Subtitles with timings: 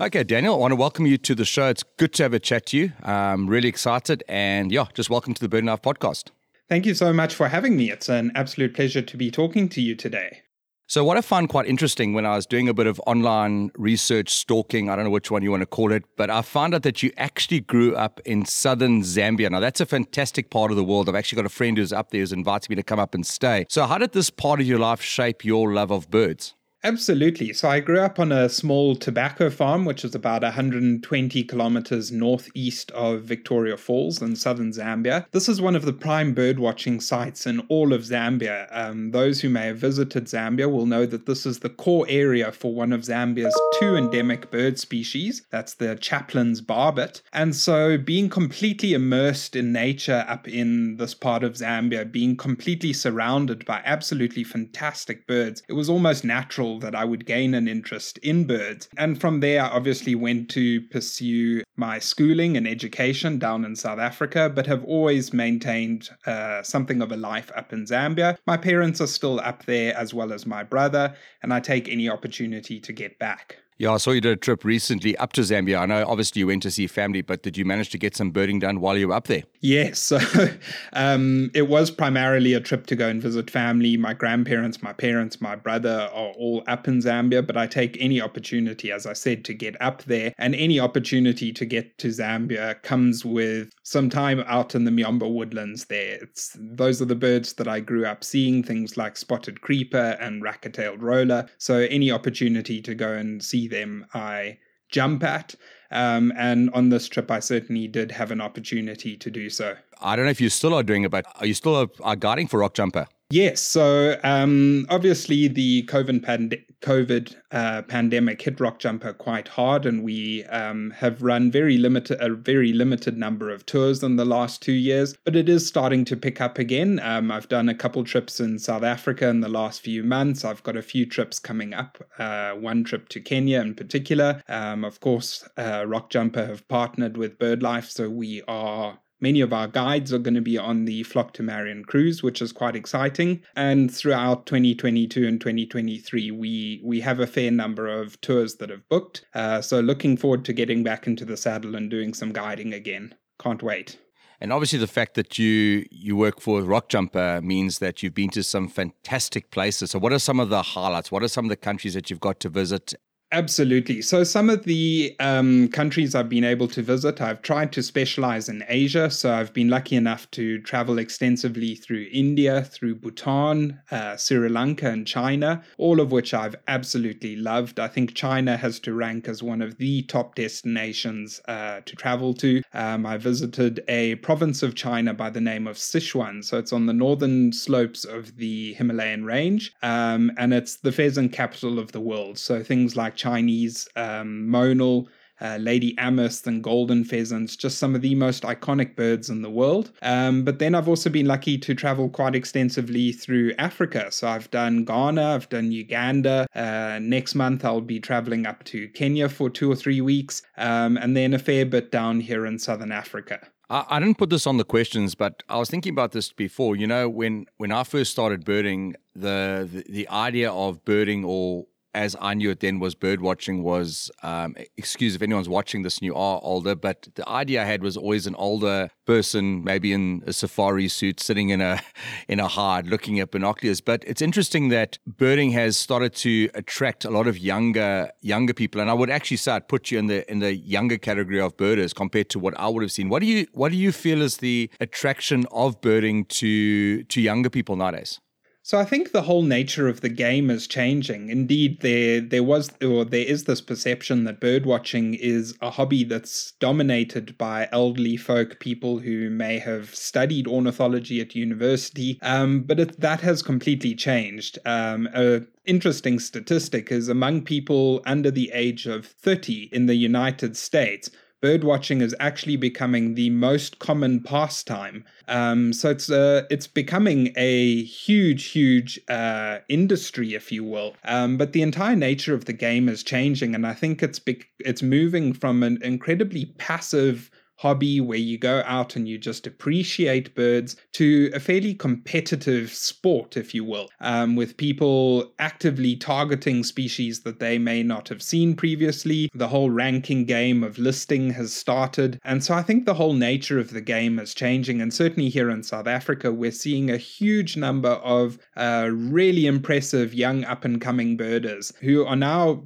[0.00, 1.68] Okay, Daniel, I want to welcome you to the show.
[1.68, 2.92] It's good to have a chat to you.
[3.02, 4.22] I'm really excited.
[4.28, 6.30] And yeah, just welcome to the Birding Life podcast.
[6.68, 7.90] Thank you so much for having me.
[7.90, 10.42] It's an absolute pleasure to be talking to you today.
[10.90, 14.30] So, what I found quite interesting when I was doing a bit of online research,
[14.30, 16.82] stalking, I don't know which one you want to call it, but I found out
[16.82, 19.48] that you actually grew up in southern Zambia.
[19.52, 21.08] Now, that's a fantastic part of the world.
[21.08, 23.24] I've actually got a friend who's up there who's invited me to come up and
[23.24, 23.66] stay.
[23.68, 26.56] So, how did this part of your life shape your love of birds?
[26.82, 27.52] Absolutely.
[27.52, 32.90] So I grew up on a small tobacco farm, which is about 120 kilometers northeast
[32.92, 35.26] of Victoria Falls in southern Zambia.
[35.32, 38.66] This is one of the prime birdwatching sites in all of Zambia.
[38.70, 42.50] Um, those who may have visited Zambia will know that this is the core area
[42.50, 45.42] for one of Zambia's two endemic bird species.
[45.50, 47.20] That's the Chaplin's barbet.
[47.34, 52.94] And so being completely immersed in nature up in this part of Zambia, being completely
[52.94, 58.18] surrounded by absolutely fantastic birds, it was almost natural that I would gain an interest
[58.18, 58.88] in birds.
[58.96, 63.98] And from there, I obviously went to pursue my schooling and education down in South
[63.98, 68.36] Africa, but have always maintained uh, something of a life up in Zambia.
[68.46, 72.08] My parents are still up there, as well as my brother, and I take any
[72.08, 73.58] opportunity to get back.
[73.80, 75.80] Yeah, I saw you did a trip recently up to Zambia.
[75.80, 78.30] I know obviously you went to see family, but did you manage to get some
[78.30, 79.44] birding done while you were up there?
[79.62, 79.98] Yes.
[79.98, 80.18] So
[80.92, 83.96] um, it was primarily a trip to go and visit family.
[83.96, 88.20] My grandparents, my parents, my brother are all up in Zambia, but I take any
[88.20, 90.34] opportunity, as I said, to get up there.
[90.36, 95.32] And any opportunity to get to Zambia comes with some time out in the Miombo
[95.32, 96.18] woodlands there.
[96.20, 100.42] It's those are the birds that I grew up seeing, things like spotted creeper and
[100.42, 101.48] racquet-tailed roller.
[101.56, 104.58] So any opportunity to go and see them I
[104.90, 105.54] jump at.
[105.90, 109.76] Um, and on this trip, I certainly did have an opportunity to do so.
[110.00, 112.46] I don't know if you still are doing it, but are you still a, guiding
[112.46, 113.06] for Rockjumper?
[113.32, 113.60] Yes.
[113.60, 120.44] So um, obviously, the COVID, pand- COVID uh, pandemic hit Rockjumper quite hard, and we
[120.46, 124.72] um, have run very limited a very limited number of tours in the last two
[124.72, 125.16] years.
[125.24, 126.98] But it is starting to pick up again.
[127.04, 130.44] Um, I've done a couple trips in South Africa in the last few months.
[130.44, 132.02] I've got a few trips coming up.
[132.18, 134.42] Uh, one trip to Kenya in particular.
[134.48, 139.68] Um, of course, uh, Rockjumper have partnered with BirdLife, so we are Many of our
[139.68, 143.42] guides are going to be on the Flock to Marion cruise, which is quite exciting.
[143.54, 148.88] And throughout 2022 and 2023, we we have a fair number of tours that have
[148.88, 149.26] booked.
[149.34, 153.14] Uh, so looking forward to getting back into the saddle and doing some guiding again.
[153.38, 153.98] Can't wait.
[154.40, 158.42] And obviously, the fact that you you work for Rockjumper means that you've been to
[158.42, 159.90] some fantastic places.
[159.90, 161.12] So, what are some of the highlights?
[161.12, 162.94] What are some of the countries that you've got to visit?
[163.32, 164.02] Absolutely.
[164.02, 168.48] So, some of the um, countries I've been able to visit, I've tried to specialize
[168.48, 169.08] in Asia.
[169.08, 174.88] So, I've been lucky enough to travel extensively through India, through Bhutan, uh, Sri Lanka,
[174.90, 177.78] and China, all of which I've absolutely loved.
[177.78, 182.34] I think China has to rank as one of the top destinations uh, to travel
[182.34, 182.62] to.
[182.74, 186.44] Um, I visited a province of China by the name of Sichuan.
[186.44, 191.32] So, it's on the northern slopes of the Himalayan range, um, and it's the pheasant
[191.32, 192.36] capital of the world.
[192.36, 195.06] So, things like Chinese um, monal,
[195.40, 199.50] uh, lady amherst and golden pheasants, just some of the most iconic birds in the
[199.50, 199.92] world.
[200.02, 204.10] Um, but then I've also been lucky to travel quite extensively through Africa.
[204.10, 206.46] So I've done Ghana, I've done Uganda.
[206.54, 210.96] Uh, next month I'll be traveling up to Kenya for two or three weeks, um,
[210.96, 213.40] and then a fair bit down here in southern Africa.
[213.72, 216.74] I, didn't put this on the questions, but I was thinking about this before.
[216.74, 221.66] You know, when when I first started birding, the, the, the idea of birding or
[221.94, 225.98] as I knew it then was bird watching was um, excuse if anyone's watching this
[225.98, 229.92] and you are older, but the idea I had was always an older person, maybe
[229.92, 231.80] in a safari suit, sitting in a
[232.28, 233.80] in a hide looking at binoculars.
[233.80, 238.80] But it's interesting that birding has started to attract a lot of younger younger people,
[238.80, 241.92] and I would actually say put you in the in the younger category of birders
[241.92, 243.08] compared to what I would have seen.
[243.08, 247.50] What do you what do you feel is the attraction of birding to to younger
[247.50, 248.20] people nowadays?
[248.62, 251.30] So I think the whole nature of the game is changing.
[251.30, 256.52] Indeed, there there was or there is this perception that birdwatching is a hobby that's
[256.52, 262.18] dominated by elderly folk, people who may have studied ornithology at university.
[262.20, 264.58] Um, but it, that has completely changed.
[264.66, 270.56] Um, a interesting statistic is among people under the age of 30 in the United
[270.56, 271.10] States,
[271.42, 275.04] birdwatching is actually becoming the most common pastime.
[275.28, 280.94] Um, so it's uh, it's becoming a huge, huge uh, industry, if you will.
[281.04, 284.20] Um, but the entire nature of the game is changing, and I think it's
[284.58, 290.34] it's moving from an incredibly passive hobby where you go out and you just appreciate
[290.34, 297.20] birds to a fairly competitive sport, if you will, um, with people actively targeting species
[297.20, 299.28] that they may not have seen previously.
[299.34, 302.18] The whole ranking game of listing has started.
[302.24, 304.80] And so I think the whole nature of the game is changing.
[304.80, 310.14] And certainly here in South Africa, we're seeing a huge number of uh, really impressive
[310.14, 312.64] young up and coming birders who are now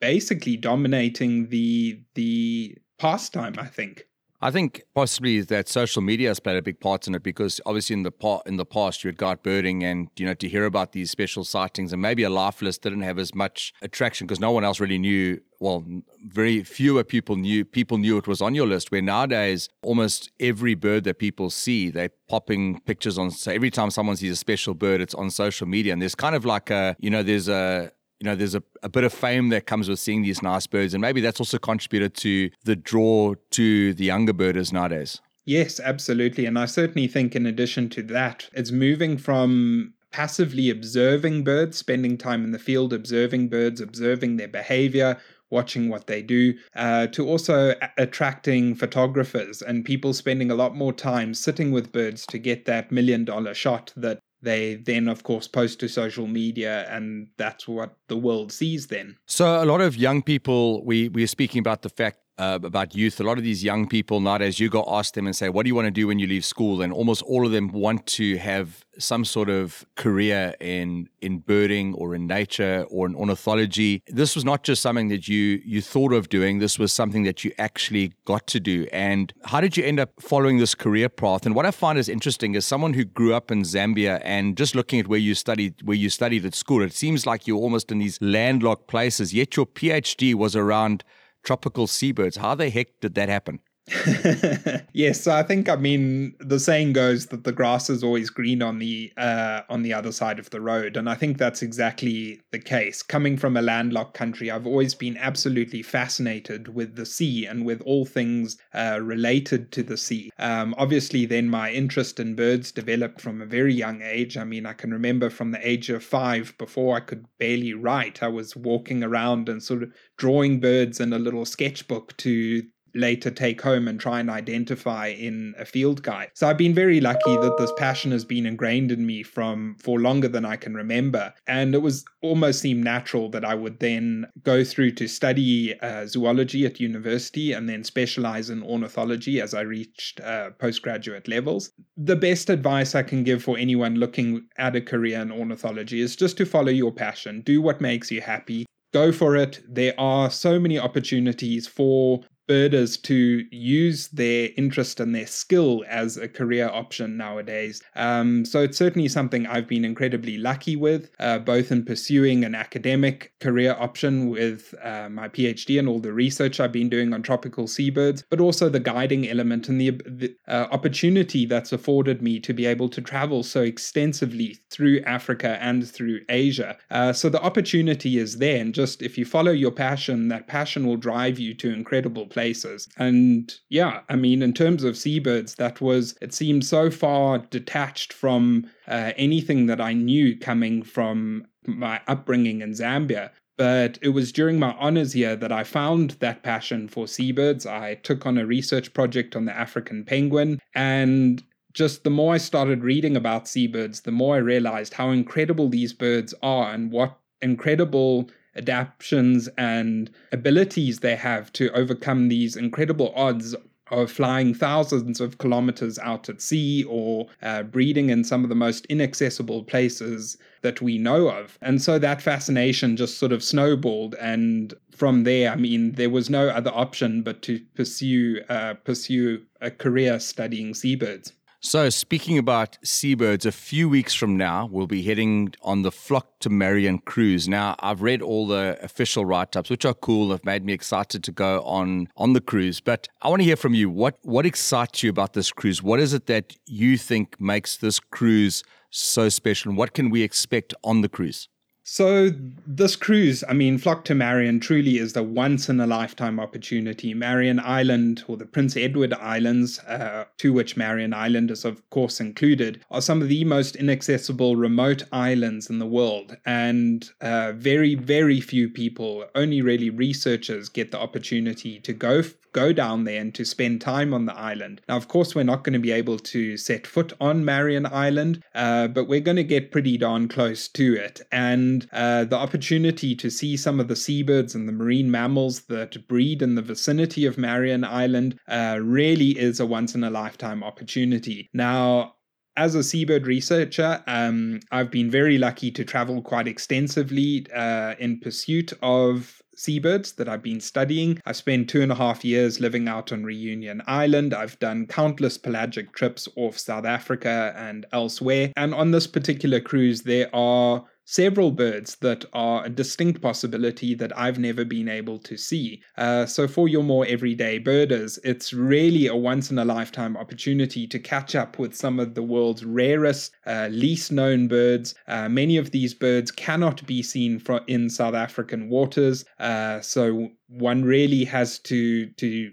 [0.00, 4.04] basically dominating the the pastime, I think.
[4.42, 7.94] I think possibly that social media has played a big part in it because obviously
[7.94, 10.64] in the part in the past you had got birding and you know to hear
[10.64, 14.40] about these special sightings and maybe a life list didn't have as much attraction because
[14.40, 15.84] no one else really knew well
[16.26, 20.74] very fewer people knew people knew it was on your list where nowadays almost every
[20.74, 24.72] bird that people see they're popping pictures on so every time someone sees a special
[24.72, 27.92] bird it's on social media and there's kind of like a you know there's a
[28.20, 30.92] you know, there's a, a bit of fame that comes with seeing these nice birds,
[30.94, 35.20] and maybe that's also contributed to the draw to the younger birders nowadays.
[35.46, 36.44] Yes, absolutely.
[36.44, 42.18] And I certainly think, in addition to that, it's moving from passively observing birds, spending
[42.18, 45.16] time in the field observing birds, observing their behavior,
[45.48, 50.76] watching what they do, uh, to also a- attracting photographers and people spending a lot
[50.76, 55.22] more time sitting with birds to get that million dollar shot that they then of
[55.22, 59.16] course post to social media and that's what the world sees then.
[59.26, 63.20] So a lot of young people we we're speaking about the fact uh, about youth.
[63.20, 65.68] A lot of these young people nowadays, you go ask them and say, "What do
[65.68, 68.38] you want to do when you leave school?" And almost all of them want to
[68.38, 74.02] have some sort of career in in birding or in nature or in ornithology.
[74.06, 76.60] This was not just something that you you thought of doing.
[76.60, 78.86] This was something that you actually got to do.
[78.90, 81.44] And how did you end up following this career path?
[81.44, 84.74] And what I find is interesting is someone who grew up in Zambia and just
[84.74, 87.92] looking at where you studied where you studied at school, it seems like you're almost
[87.92, 89.34] in these landlocked places.
[89.34, 91.04] Yet your PhD was around
[91.42, 92.36] tropical seabirds.
[92.36, 93.60] How the heck did that happen?
[94.92, 98.78] yes, I think I mean the saying goes that the grass is always green on
[98.78, 102.58] the uh, on the other side of the road, and I think that's exactly the
[102.58, 103.02] case.
[103.02, 107.80] Coming from a landlocked country, I've always been absolutely fascinated with the sea and with
[107.82, 110.30] all things uh, related to the sea.
[110.38, 114.36] Um, obviously, then my interest in birds developed from a very young age.
[114.36, 118.22] I mean, I can remember from the age of five, before I could barely write,
[118.22, 122.62] I was walking around and sort of drawing birds in a little sketchbook to
[122.94, 126.30] later take home and try and identify in a field guide.
[126.34, 130.00] So I've been very lucky that this passion has been ingrained in me from for
[130.00, 131.32] longer than I can remember.
[131.46, 136.06] And it was almost seemed natural that I would then go through to study uh,
[136.06, 141.72] zoology at university and then specialize in ornithology as I reached uh, postgraduate levels.
[141.96, 146.16] The best advice I can give for anyone looking at a career in ornithology is
[146.16, 149.60] just to follow your passion, do what makes you happy, go for it.
[149.68, 152.20] There are so many opportunities for
[152.50, 157.80] birders to use their interest and their skill as a career option nowadays.
[157.94, 162.56] Um, so it's certainly something I've been incredibly lucky with, uh, both in pursuing an
[162.56, 167.22] academic career option with uh, my PhD and all the research I've been doing on
[167.22, 172.40] tropical seabirds, but also the guiding element and the, the uh, opportunity that's afforded me
[172.40, 176.76] to be able to travel so extensively through Africa and through Asia.
[176.90, 180.84] Uh, so the opportunity is there, and just if you follow your passion, that passion
[180.84, 182.88] will drive you to incredible places places.
[182.96, 188.12] And yeah, I mean, in terms of seabirds, that was, it seemed so far detached
[188.14, 193.30] from uh, anything that I knew coming from my upbringing in Zambia.
[193.58, 197.66] But it was during my honors year that I found that passion for seabirds.
[197.66, 201.42] I took on a research project on the African penguin, and
[201.74, 205.92] just the more I started reading about seabirds, the more I realized how incredible these
[205.92, 208.30] birds are and what incredible
[208.60, 213.56] adaptations and abilities they have to overcome these incredible odds
[213.90, 218.54] of flying thousands of kilometers out at sea or uh, breeding in some of the
[218.54, 221.58] most inaccessible places that we know of.
[221.60, 224.14] And so that fascination just sort of snowballed.
[224.20, 229.42] And from there, I mean, there was no other option but to pursue uh, pursue
[229.60, 231.32] a career studying seabirds.
[231.62, 236.38] So, speaking about seabirds, a few weeks from now, we'll be heading on the Flock
[236.40, 237.50] to Marion cruise.
[237.50, 241.22] Now, I've read all the official write ups, which are cool, have made me excited
[241.22, 242.80] to go on, on the cruise.
[242.80, 243.90] But I want to hear from you.
[243.90, 245.82] What, what excites you about this cruise?
[245.82, 249.68] What is it that you think makes this cruise so special?
[249.68, 251.46] And what can we expect on the cruise?
[251.92, 252.30] So
[252.68, 257.14] this cruise, I mean, Flock to Marion truly is the once in a lifetime opportunity.
[257.14, 262.20] Marion Island, or the Prince Edward Islands, uh, to which Marion Island is of course
[262.20, 267.96] included, are some of the most inaccessible remote islands in the world, and uh, very,
[267.96, 273.34] very few people, only really researchers, get the opportunity to go go down there and
[273.34, 274.80] to spend time on the island.
[274.88, 278.42] Now, of course, we're not going to be able to set foot on Marion Island,
[278.54, 281.20] uh, but we're going to get pretty darn close to it.
[281.30, 286.06] And uh, the opportunity to see some of the seabirds and the marine mammals that
[286.08, 290.62] breed in the vicinity of Marion Island uh, really is a once in a lifetime
[290.62, 291.48] opportunity.
[291.52, 292.14] Now,
[292.56, 298.20] as a seabird researcher, um, I've been very lucky to travel quite extensively uh, in
[298.20, 301.20] pursuit of seabirds that I've been studying.
[301.26, 304.32] I've spent two and a half years living out on Reunion Island.
[304.32, 308.52] I've done countless pelagic trips off South Africa and elsewhere.
[308.56, 314.16] And on this particular cruise, there are several birds that are a distinct possibility that
[314.16, 315.82] I've never been able to see.
[315.98, 320.86] Uh, so, for your more everyday birders, it's really a once in a lifetime opportunity
[320.86, 324.94] to catch up with some of the world's rarest, uh, least known birds.
[325.08, 330.84] Uh, many of these birds cannot be seen in South African waters, uh, so one
[330.84, 332.52] really has to to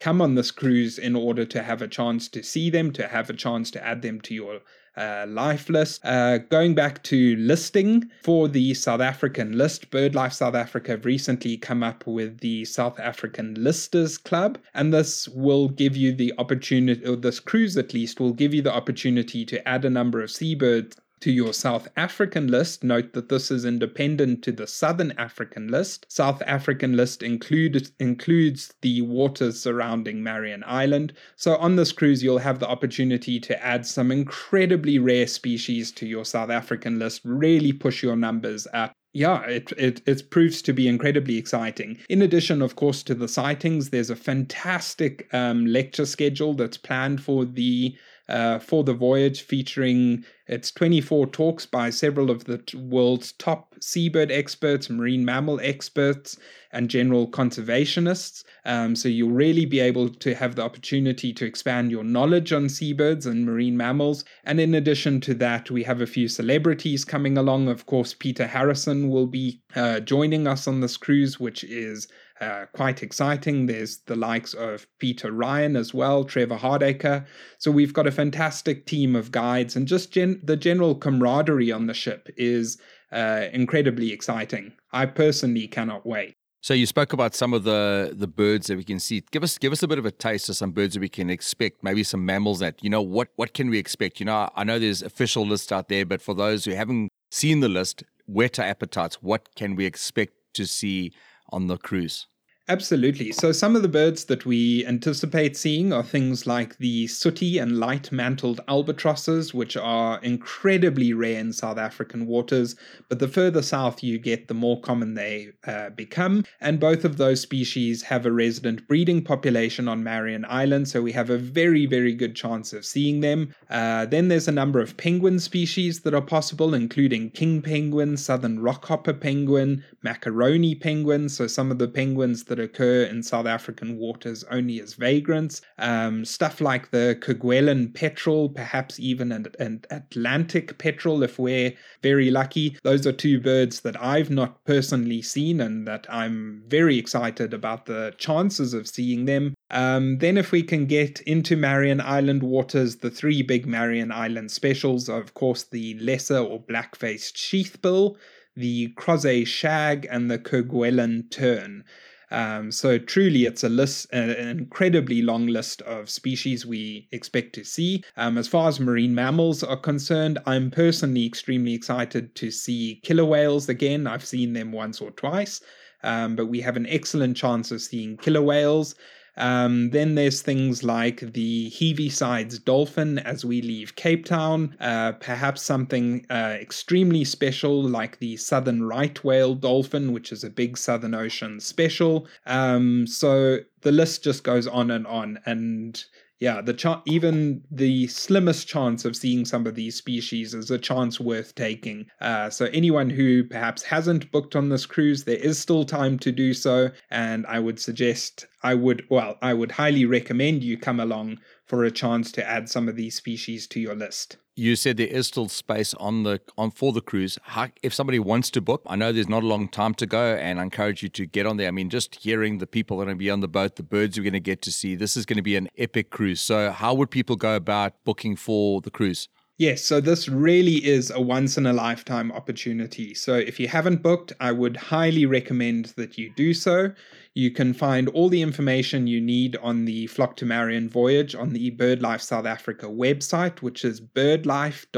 [0.00, 3.30] come on this cruise in order to have a chance to see them, to have
[3.30, 4.60] a chance to add them to your
[4.96, 6.04] uh, life list.
[6.04, 11.56] Uh, going back to listing for the South African list, BirdLife South Africa have recently
[11.56, 17.04] come up with the South African Listers Club, and this will give you the opportunity,
[17.04, 20.30] or this cruise at least, will give you the opportunity to add a number of
[20.30, 25.68] seabirds to your South African list, note that this is independent to the Southern African
[25.68, 26.06] list.
[26.08, 31.12] South African list include, includes the waters surrounding Marion Island.
[31.36, 36.06] So on this cruise, you'll have the opportunity to add some incredibly rare species to
[36.06, 40.72] your South African list, really push your numbers up yeah, it, it it proves to
[40.72, 41.98] be incredibly exciting.
[42.08, 47.22] In addition, of course, to the sightings, there's a fantastic um, lecture schedule that's planned
[47.22, 47.96] for the
[48.28, 54.30] uh, for the voyage, featuring its 24 talks by several of the world's top seabird
[54.30, 56.38] experts, marine mammal experts,
[56.72, 58.44] and general conservationists.
[58.64, 62.68] Um, so you'll really be able to have the opportunity to expand your knowledge on
[62.68, 64.24] seabirds and marine mammals.
[64.44, 67.68] And in addition to that, we have a few celebrities coming along.
[67.68, 72.08] Of course, Peter Harrison will be uh, joining us on this cruise, which is
[72.40, 73.66] uh, quite exciting.
[73.66, 77.26] There's the likes of Peter Ryan as well, Trevor Hardaker.
[77.58, 81.86] So we've got a fantastic team of guides, and just gen- the general camaraderie on
[81.86, 82.78] the ship is
[83.12, 84.72] uh, incredibly exciting.
[84.92, 86.34] I personally cannot wait.
[86.60, 89.22] So you spoke about some of the the birds that we can see.
[89.30, 91.30] Give us give us a bit of a taste of some birds that we can
[91.30, 91.82] expect.
[91.84, 94.18] Maybe some mammals that you know what what can we expect?
[94.18, 97.60] You know, I know there's official lists out there, but for those who haven't seen
[97.60, 99.22] the list, whet our appetites.
[99.22, 101.12] What can we expect to see
[101.50, 102.26] on the cruise?
[102.70, 103.32] Absolutely.
[103.32, 107.78] So, some of the birds that we anticipate seeing are things like the sooty and
[107.78, 112.76] light mantled albatrosses, which are incredibly rare in South African waters.
[113.08, 116.44] But the further south you get, the more common they uh, become.
[116.60, 121.12] And both of those species have a resident breeding population on Marion Island, so we
[121.12, 123.54] have a very, very good chance of seeing them.
[123.70, 128.58] Uh, then there's a number of penguin species that are possible, including king penguin, southern
[128.58, 131.30] rockhopper penguin, macaroni penguin.
[131.30, 135.62] So, some of the penguins that that occur in South African waters only as vagrants.
[135.78, 141.72] Um, stuff like the Kerguelen petrel, perhaps even an, an Atlantic petrel if we're
[142.02, 142.76] very lucky.
[142.82, 147.86] Those are two birds that I've not personally seen and that I'm very excited about
[147.86, 149.54] the chances of seeing them.
[149.70, 154.50] Um, then, if we can get into Marion Island waters, the three big Marion Island
[154.50, 158.16] specials are, of course, the lesser or black faced sheathbill,
[158.56, 161.84] the Crozet shag, and the Kerguelen tern.
[162.30, 167.64] Um, so truly, it's a list, an incredibly long list of species we expect to
[167.64, 168.04] see.
[168.16, 173.24] Um, as far as marine mammals are concerned, I'm personally extremely excited to see killer
[173.24, 174.06] whales again.
[174.06, 175.60] I've seen them once or twice,
[176.02, 178.94] um, but we have an excellent chance of seeing killer whales.
[179.38, 185.62] Um, then there's things like the Heaviside's dolphin as we leave Cape Town, uh, perhaps
[185.62, 191.14] something uh, extremely special like the Southern Right Whale dolphin, which is a big Southern
[191.14, 192.26] Ocean special.
[192.46, 195.38] Um, so the list just goes on and on.
[195.46, 196.04] And
[196.40, 201.18] yeah, the even the slimmest chance of seeing some of these species is a chance
[201.18, 202.06] worth taking.
[202.20, 206.30] Uh, so anyone who perhaps hasn't booked on this cruise, there is still time to
[206.30, 211.00] do so, and I would suggest I would well I would highly recommend you come
[211.00, 214.36] along for a chance to add some of these species to your list.
[214.58, 217.38] You said there is still space on the on for the cruise.
[217.44, 220.34] How, if somebody wants to book, I know there's not a long time to go,
[220.34, 221.68] and I encourage you to get on there.
[221.68, 223.84] I mean, just hearing the people that are going to be on the boat, the
[223.84, 226.40] birds you're going to get to see, this is going to be an epic cruise.
[226.40, 229.28] So, how would people go about booking for the cruise?
[229.58, 233.12] Yes, so this really is a once in a lifetime opportunity.
[233.12, 236.92] So if you haven't booked, I would highly recommend that you do so.
[237.38, 241.52] You can find all the information you need on the Flock to Marion voyage on
[241.52, 244.88] the BirdLife South Africa website, which is birdlife.org.za.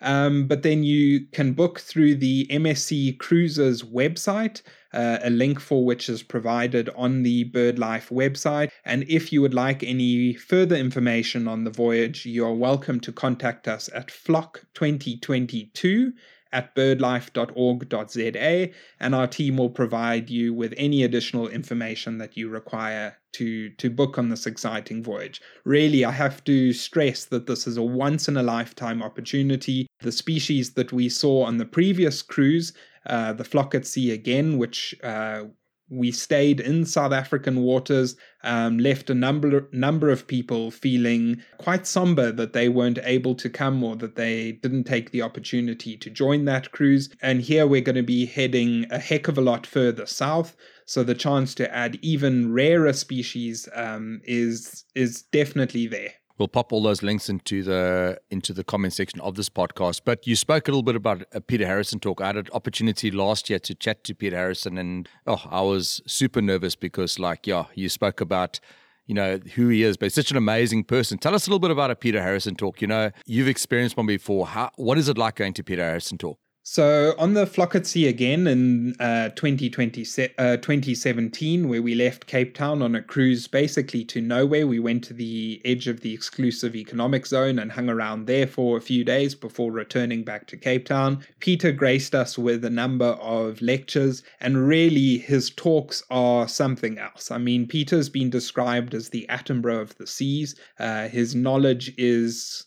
[0.00, 4.62] Um, but then you can book through the MSC Cruises website.
[4.92, 8.70] Uh, a link for which is provided on the BirdLife website.
[8.84, 13.12] And if you would like any further information on the voyage, you are welcome to
[13.12, 16.12] contact us at Flock 2022
[16.52, 23.16] at birdlife.org.za, and our team will provide you with any additional information that you require
[23.32, 25.40] to, to book on this exciting voyage.
[25.64, 29.86] Really, I have to stress that this is a once in a lifetime opportunity.
[30.00, 32.72] The species that we saw on the previous cruise,
[33.06, 35.44] uh, the flock at sea again, which uh,
[35.90, 41.86] we stayed in South African waters, um, left a number number of people feeling quite
[41.86, 46.08] somber that they weren't able to come or that they didn't take the opportunity to
[46.08, 47.10] join that cruise.
[47.20, 51.02] And here we're going to be heading a heck of a lot further south, so
[51.02, 56.12] the chance to add even rarer species um, is is definitely there.
[56.40, 60.00] We'll pop all those links into the into the comment section of this podcast.
[60.06, 62.22] But you spoke a little bit about a Peter Harrison talk.
[62.22, 66.00] I had an opportunity last year to chat to Peter Harrison, and oh, I was
[66.06, 68.58] super nervous because, like, yeah, you spoke about
[69.04, 71.18] you know who he is, but such an amazing person.
[71.18, 72.80] Tell us a little bit about a Peter Harrison talk.
[72.80, 74.46] You know, you've experienced one before.
[74.46, 76.38] How what is it like going to Peter Harrison talk?
[76.72, 80.02] So on the Flock at Sea again in uh, 2020,
[80.38, 84.68] uh, 2017, where we left Cape Town on a cruise basically to nowhere.
[84.68, 88.76] We went to the edge of the exclusive economic zone and hung around there for
[88.76, 91.26] a few days before returning back to Cape Town.
[91.40, 97.32] Peter graced us with a number of lectures, and really his talks are something else.
[97.32, 100.54] I mean, Peter's been described as the Attenborough of the seas.
[100.78, 102.66] Uh, his knowledge is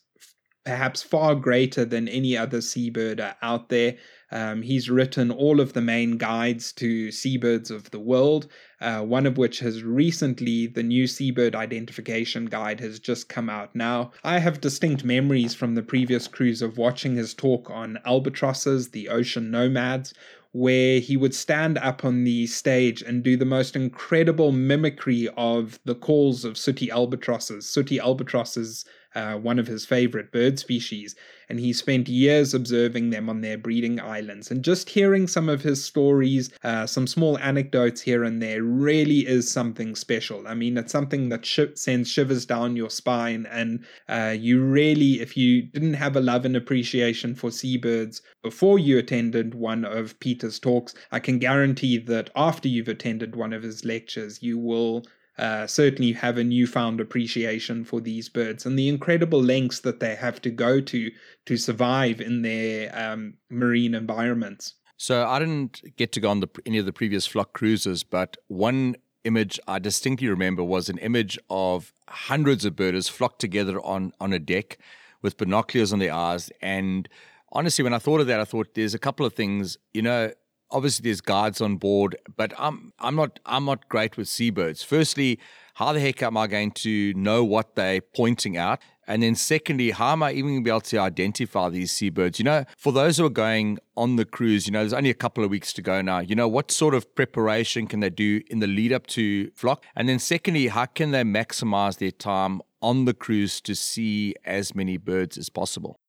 [0.66, 3.96] perhaps far greater than any other seabirder out there.
[4.32, 8.48] Um, he's written all of the main guides to seabirds of the world,
[8.82, 13.76] uh, one of which has recently, the new Seabird Identification Guide has just come out
[13.76, 14.12] now.
[14.24, 19.10] I have distinct memories from the previous cruise of watching his talk on albatrosses, the
[19.10, 20.14] ocean nomads,
[20.54, 25.80] where he would stand up on the stage and do the most incredible mimicry of
[25.84, 27.68] the calls of sooty albatrosses.
[27.68, 31.16] Sooty albatrosses uh, one of his favorite bird species,
[31.50, 34.50] and he spent years observing them on their breeding islands.
[34.50, 39.28] And just hearing some of his stories, uh, some small anecdotes here and there, really
[39.28, 40.48] is something special.
[40.48, 45.22] I mean, it's something that sh- sends shivers down your spine, and uh, you really,
[45.22, 50.20] if you didn't have a love and appreciation for seabirds before you attended one of
[50.20, 55.06] Peter's talks, I can guarantee that after you've attended one of his lectures, you will
[55.38, 60.16] uh, certainly have a newfound appreciation for these birds and the incredible lengths that they
[60.16, 61.10] have to go to
[61.46, 64.76] to survive in their um, marine environments.
[64.98, 68.38] So I didn't get to go on the, any of the previous flock cruises, but
[68.48, 74.12] one image I distinctly remember was an image of hundreds of birders flocked together on
[74.20, 74.78] on a deck
[75.22, 76.52] with binoculars on their eyes.
[76.62, 77.10] And
[77.52, 79.78] honestly, when I thought of that, I thought there's a couple of things.
[79.94, 80.32] You know,
[80.74, 84.84] obviously there's guides on board, but I'm I'm not I'm not great with seabirds.
[84.84, 85.40] Firstly,
[85.76, 88.80] how the heck am I going to know what they're pointing out?
[89.06, 92.40] And then secondly, how am I even going to be able to identify these seabirds?
[92.40, 95.16] You know, for those who are going on the cruise, you know, there's only a
[95.16, 96.20] couple of weeks to go now.
[96.20, 99.84] You know, what sort of preparation can they do in the lead up to flock?
[99.96, 104.74] And then secondly, how can they maximize their time on the cruise to see as
[104.74, 106.00] many birds as possible?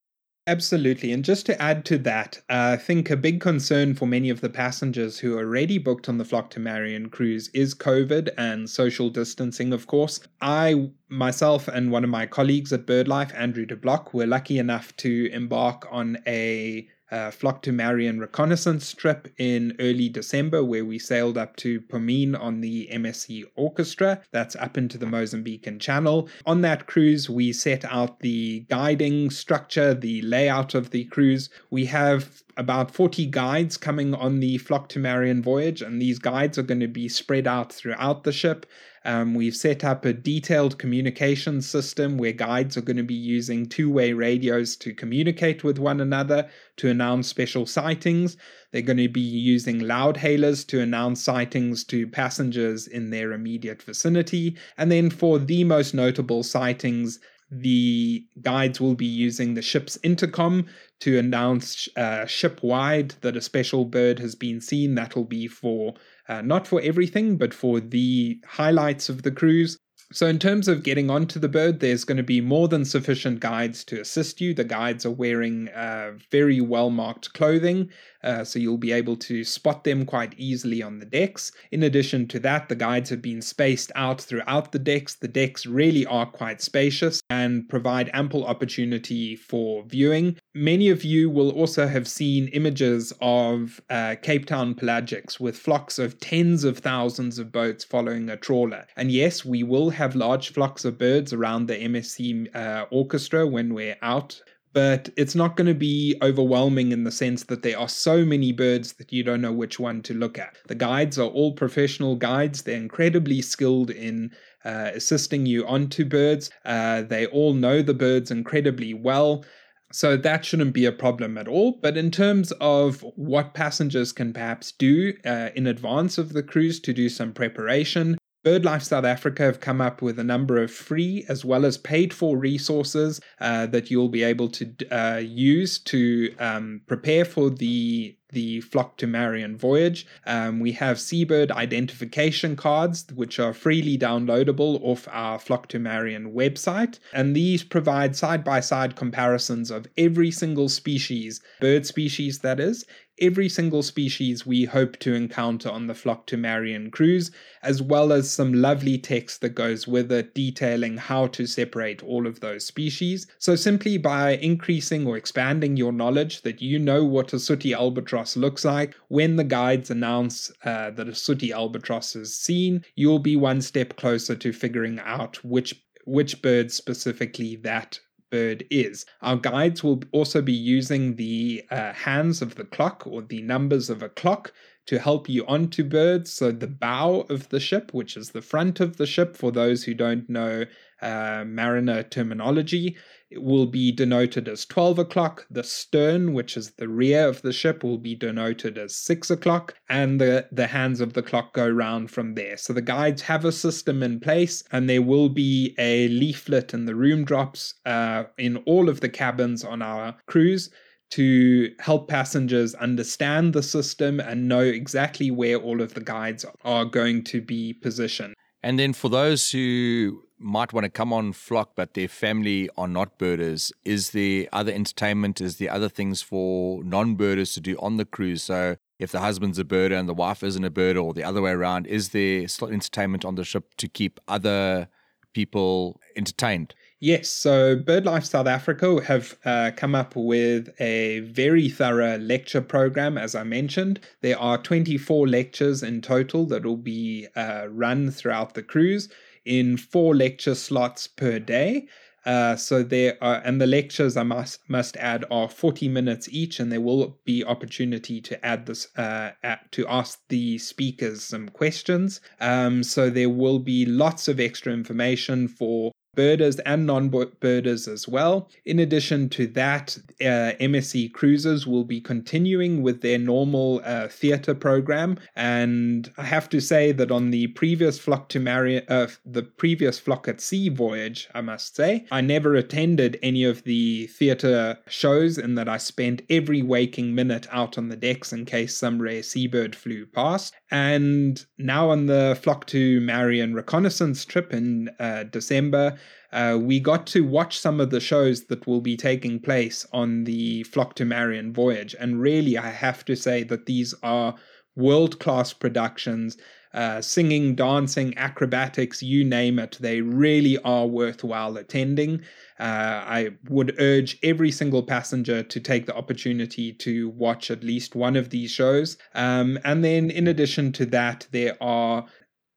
[0.46, 1.10] Absolutely.
[1.12, 4.42] And just to add to that, uh, I think a big concern for many of
[4.42, 8.68] the passengers who are already booked on the Flock to Marion cruise is COVID and
[8.68, 10.20] social distancing, of course.
[10.42, 14.94] I, myself, and one of my colleagues at BirdLife, Andrew de Blocq, were lucky enough
[14.98, 20.98] to embark on a uh, Flock to Marion reconnaissance trip in early December, where we
[20.98, 24.20] sailed up to Pomene on the MSC Orchestra.
[24.32, 26.28] That's up into the Mozambican Channel.
[26.44, 31.50] On that cruise, we set out the guiding structure, the layout of the cruise.
[31.70, 36.58] We have about 40 guides coming on the Flock to Marion voyage, and these guides
[36.58, 38.66] are going to be spread out throughout the ship.
[39.04, 43.66] Um, we've set up a detailed communication system where guides are going to be using
[43.66, 48.36] two way radios to communicate with one another to announce special sightings.
[48.72, 53.82] They're going to be using loud hailers to announce sightings to passengers in their immediate
[53.82, 54.56] vicinity.
[54.78, 60.66] And then for the most notable sightings, the guides will be using the ship's intercom
[61.00, 64.94] to announce uh, ship wide that a special bird has been seen.
[64.94, 65.94] That'll be for
[66.28, 69.78] uh, not for everything, but for the highlights of the cruise.
[70.12, 73.40] So, in terms of getting onto the bird, there's going to be more than sufficient
[73.40, 74.54] guides to assist you.
[74.54, 77.90] The guides are wearing uh, very well marked clothing,
[78.24, 81.52] uh, so you'll be able to spot them quite easily on the decks.
[81.70, 85.14] In addition to that, the guides have been spaced out throughout the decks.
[85.14, 90.36] The decks really are quite spacious and provide ample opportunity for viewing.
[90.54, 95.98] Many of you will also have seen images of uh, Cape Town pelagics with flocks
[95.98, 98.86] of tens of thousands of boats following a trawler.
[98.96, 103.74] And yes, we will have large flocks of birds around the MSC uh, orchestra when
[103.74, 104.40] we're out
[104.74, 108.52] but it's not going to be overwhelming in the sense that there are so many
[108.52, 110.56] birds that you don't know which one to look at.
[110.66, 114.32] The guides are all professional guides, they're incredibly skilled in
[114.64, 116.50] uh, assisting you onto birds.
[116.64, 119.44] Uh, they all know the birds incredibly well.
[119.92, 121.78] So that shouldn't be a problem at all.
[121.80, 126.80] But in terms of what passengers can perhaps do uh, in advance of the cruise
[126.80, 131.24] to do some preparation, BirdLife South Africa have come up with a number of free
[131.28, 136.34] as well as paid for resources uh, that you'll be able to uh, use to
[136.38, 140.06] um, prepare for the the Flock to Marion voyage.
[140.26, 146.34] Um, we have seabird identification cards, which are freely downloadable off our Flock to Marion
[146.34, 146.98] website.
[147.12, 152.84] And these provide side by side comparisons of every single species, bird species that is,
[153.20, 157.30] every single species we hope to encounter on the Flock to Marion cruise,
[157.62, 162.26] as well as some lovely text that goes with it detailing how to separate all
[162.26, 163.26] of those species.
[163.38, 168.36] So, simply by increasing or expanding your knowledge that you know what a sooty albatross
[168.36, 173.36] looks like, when the guides announce uh, that a sooty albatross is seen, you'll be
[173.36, 177.98] one step closer to figuring out which which bird specifically that
[178.30, 179.06] bird is.
[179.22, 183.90] Our guides will also be using the uh, hands of the clock or the numbers
[183.90, 184.52] of a clock
[184.86, 186.32] to help you onto birds.
[186.32, 189.84] So, the bow of the ship, which is the front of the ship, for those
[189.84, 190.64] who don't know
[191.00, 192.96] uh, mariner terminology,
[193.36, 195.46] will be denoted as 12 o'clock.
[195.50, 199.74] The stern, which is the rear of the ship, will be denoted as 6 o'clock,
[199.88, 202.56] and the, the hands of the clock go round from there.
[202.56, 206.86] So the guides have a system in place, and there will be a leaflet in
[206.86, 210.70] the room drops uh, in all of the cabins on our cruise
[211.10, 216.84] to help passengers understand the system and know exactly where all of the guides are
[216.84, 218.34] going to be positioned.
[218.64, 222.86] And then for those who might want to come on flock, but their family are
[222.86, 225.40] not birders, is there other entertainment?
[225.40, 228.42] Is there other things for non birders to do on the cruise?
[228.42, 231.42] So if the husband's a birder and the wife isn't a birder, or the other
[231.42, 234.88] way around, is there still entertainment on the ship to keep other
[235.32, 236.74] people entertained?
[237.00, 243.18] Yes, so BirdLife South Africa have uh, come up with a very thorough lecture program,
[243.18, 244.00] as I mentioned.
[244.22, 249.08] There are 24 lectures in total that will be uh, run throughout the cruise
[249.44, 251.86] in four lecture slots per day.
[252.26, 256.58] Uh, so there are, and the lectures I must must add are forty minutes each,
[256.58, 261.50] and there will be opportunity to add this uh, at, to ask the speakers some
[261.50, 262.22] questions.
[262.40, 268.48] Um, so there will be lots of extra information for birders and non-birders as well.
[268.64, 274.54] In addition to that, uh, MSC Cruises will be continuing with their normal uh, theatre
[274.54, 279.42] program, and I have to say that on the previous flock to Marion, uh, the
[279.42, 284.78] previous flock at sea voyage, I must say, I never attended any of the theatre
[284.88, 289.00] shows, in that I spent every waking minute out on the decks in case some
[289.00, 290.54] rare seabird flew past.
[290.70, 295.96] And now on the flock to Marion reconnaissance trip in uh, December,
[296.32, 300.24] uh, we got to watch some of the shows that will be taking place on
[300.24, 301.94] the Flock to Marion voyage.
[301.98, 304.34] And really, I have to say that these are
[304.76, 306.36] world class productions.
[306.72, 312.20] Uh, singing, dancing, acrobatics, you name it, they really are worthwhile attending.
[312.58, 317.94] Uh, I would urge every single passenger to take the opportunity to watch at least
[317.94, 318.96] one of these shows.
[319.14, 322.06] Um, and then, in addition to that, there are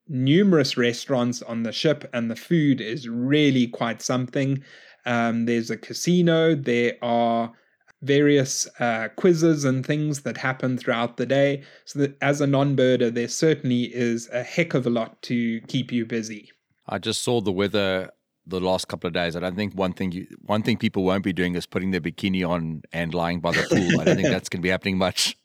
[0.09, 4.63] numerous restaurants on the ship, and the food is really quite something.
[5.05, 7.53] Um, there's a casino, there are
[8.01, 11.63] various uh, quizzes and things that happen throughout the day.
[11.85, 15.91] So that as a non-birder, there certainly is a heck of a lot to keep
[15.91, 16.51] you busy.
[16.87, 18.11] I just saw the weather
[18.45, 19.35] the last couple of days.
[19.35, 21.99] I don't think one thing you, one thing people won't be doing is putting their
[21.99, 23.99] bikini on and lying by the pool.
[23.99, 25.35] I don't think that's going to be happening much.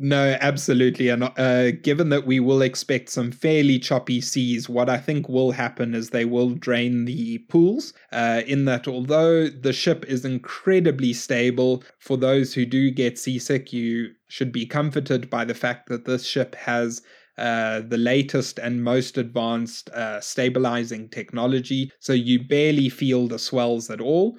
[0.00, 1.08] No, absolutely.
[1.08, 5.50] And uh, given that we will expect some fairly choppy seas, what I think will
[5.50, 7.94] happen is they will drain the pools.
[8.12, 13.72] Uh, in that, although the ship is incredibly stable, for those who do get seasick,
[13.72, 17.02] you should be comforted by the fact that this ship has
[17.36, 23.90] uh, the latest and most advanced uh, stabilizing technology, so you barely feel the swells
[23.90, 24.36] at all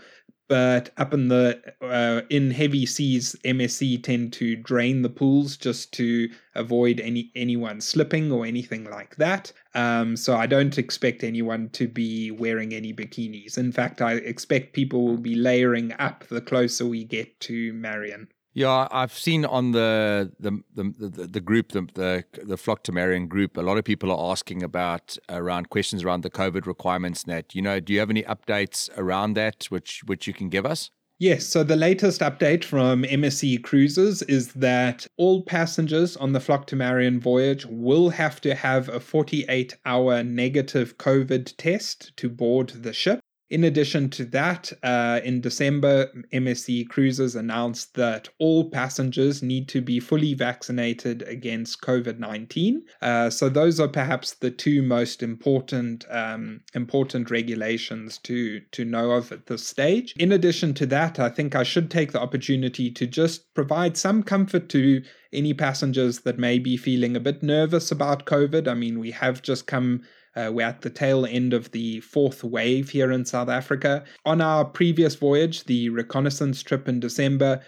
[0.50, 5.94] but up in the uh, in heavy seas msc tend to drain the pools just
[5.94, 9.54] to avoid any anyone slipping or anything like that.
[9.76, 13.58] Um, so i don't expect anyone to be wearing any bikinis.
[13.58, 18.28] In fact i expect people will be layering up the closer we get to marion
[18.54, 22.92] yeah, I've seen on the the the, the, the group the, the the flock to
[22.92, 27.28] Marion group, a lot of people are asking about around questions around the COVID requirements.
[27.28, 30.66] Net, you know, do you have any updates around that which which you can give
[30.66, 30.92] us?
[31.22, 36.66] Yes, so the latest update from MSC Cruises is that all passengers on the Flock
[36.68, 42.70] to Marion voyage will have to have a 48 hour negative COVID test to board
[42.70, 43.20] the ship.
[43.50, 49.82] In addition to that, uh, in December, MSC Cruises announced that all passengers need to
[49.82, 52.84] be fully vaccinated against COVID 19.
[53.02, 59.12] Uh, so, those are perhaps the two most important um, important regulations to, to know
[59.12, 60.14] of at this stage.
[60.20, 64.22] In addition to that, I think I should take the opportunity to just provide some
[64.22, 65.02] comfort to
[65.34, 68.68] any passengers that may be feeling a bit nervous about COVID.
[68.68, 70.04] I mean, we have just come
[70.36, 74.04] uh, we're at the tail end of the fourth wave here in South Africa.
[74.26, 77.62] On our previous voyage, the reconnaissance trip in December,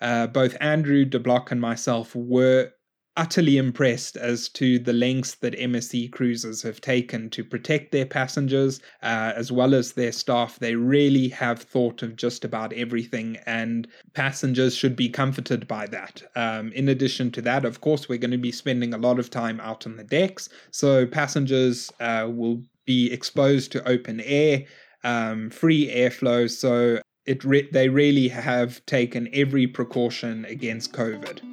[0.00, 2.72] uh, both Andrew de Blocq and myself were
[3.16, 8.80] utterly impressed as to the lengths that MSC cruises have taken to protect their passengers
[9.02, 10.58] uh, as well as their staff.
[10.58, 16.22] They really have thought of just about everything, and passengers should be comforted by that.
[16.36, 19.30] Um, in addition to that, of course, we're going to be spending a lot of
[19.30, 24.64] time out on the decks, so passengers uh, will be exposed to open air.
[25.02, 31.49] Um, free airflow, so it re- they really have taken every precaution against COVID.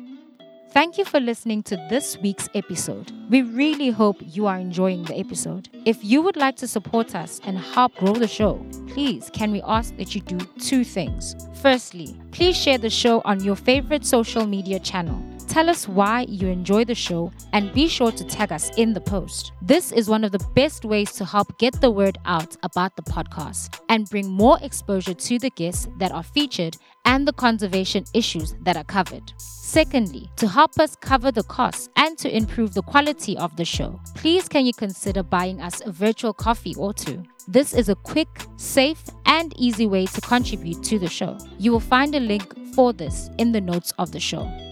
[0.72, 3.12] Thank you for listening to this week's episode.
[3.30, 5.70] We really hope you are enjoying the episode.
[5.86, 9.62] If you would like to support us and help grow the show, please can we
[9.64, 11.36] ask that you do two things.
[11.62, 16.50] Firstly, please share the show on your favorite social media channel Tell us why you
[16.50, 19.54] enjoy the show and be sure to tag us in the post.
[19.62, 23.02] This is one of the best ways to help get the word out about the
[23.02, 28.54] podcast and bring more exposure to the guests that are featured and the conservation issues
[28.62, 29.34] that are covered.
[29.38, 34.00] Secondly, to help us cover the costs and to improve the quality of the show,
[34.16, 37.24] please can you consider buying us a virtual coffee or two?
[37.48, 41.38] This is a quick, safe, and easy way to contribute to the show.
[41.58, 44.67] You will find a link for this in the notes of the show.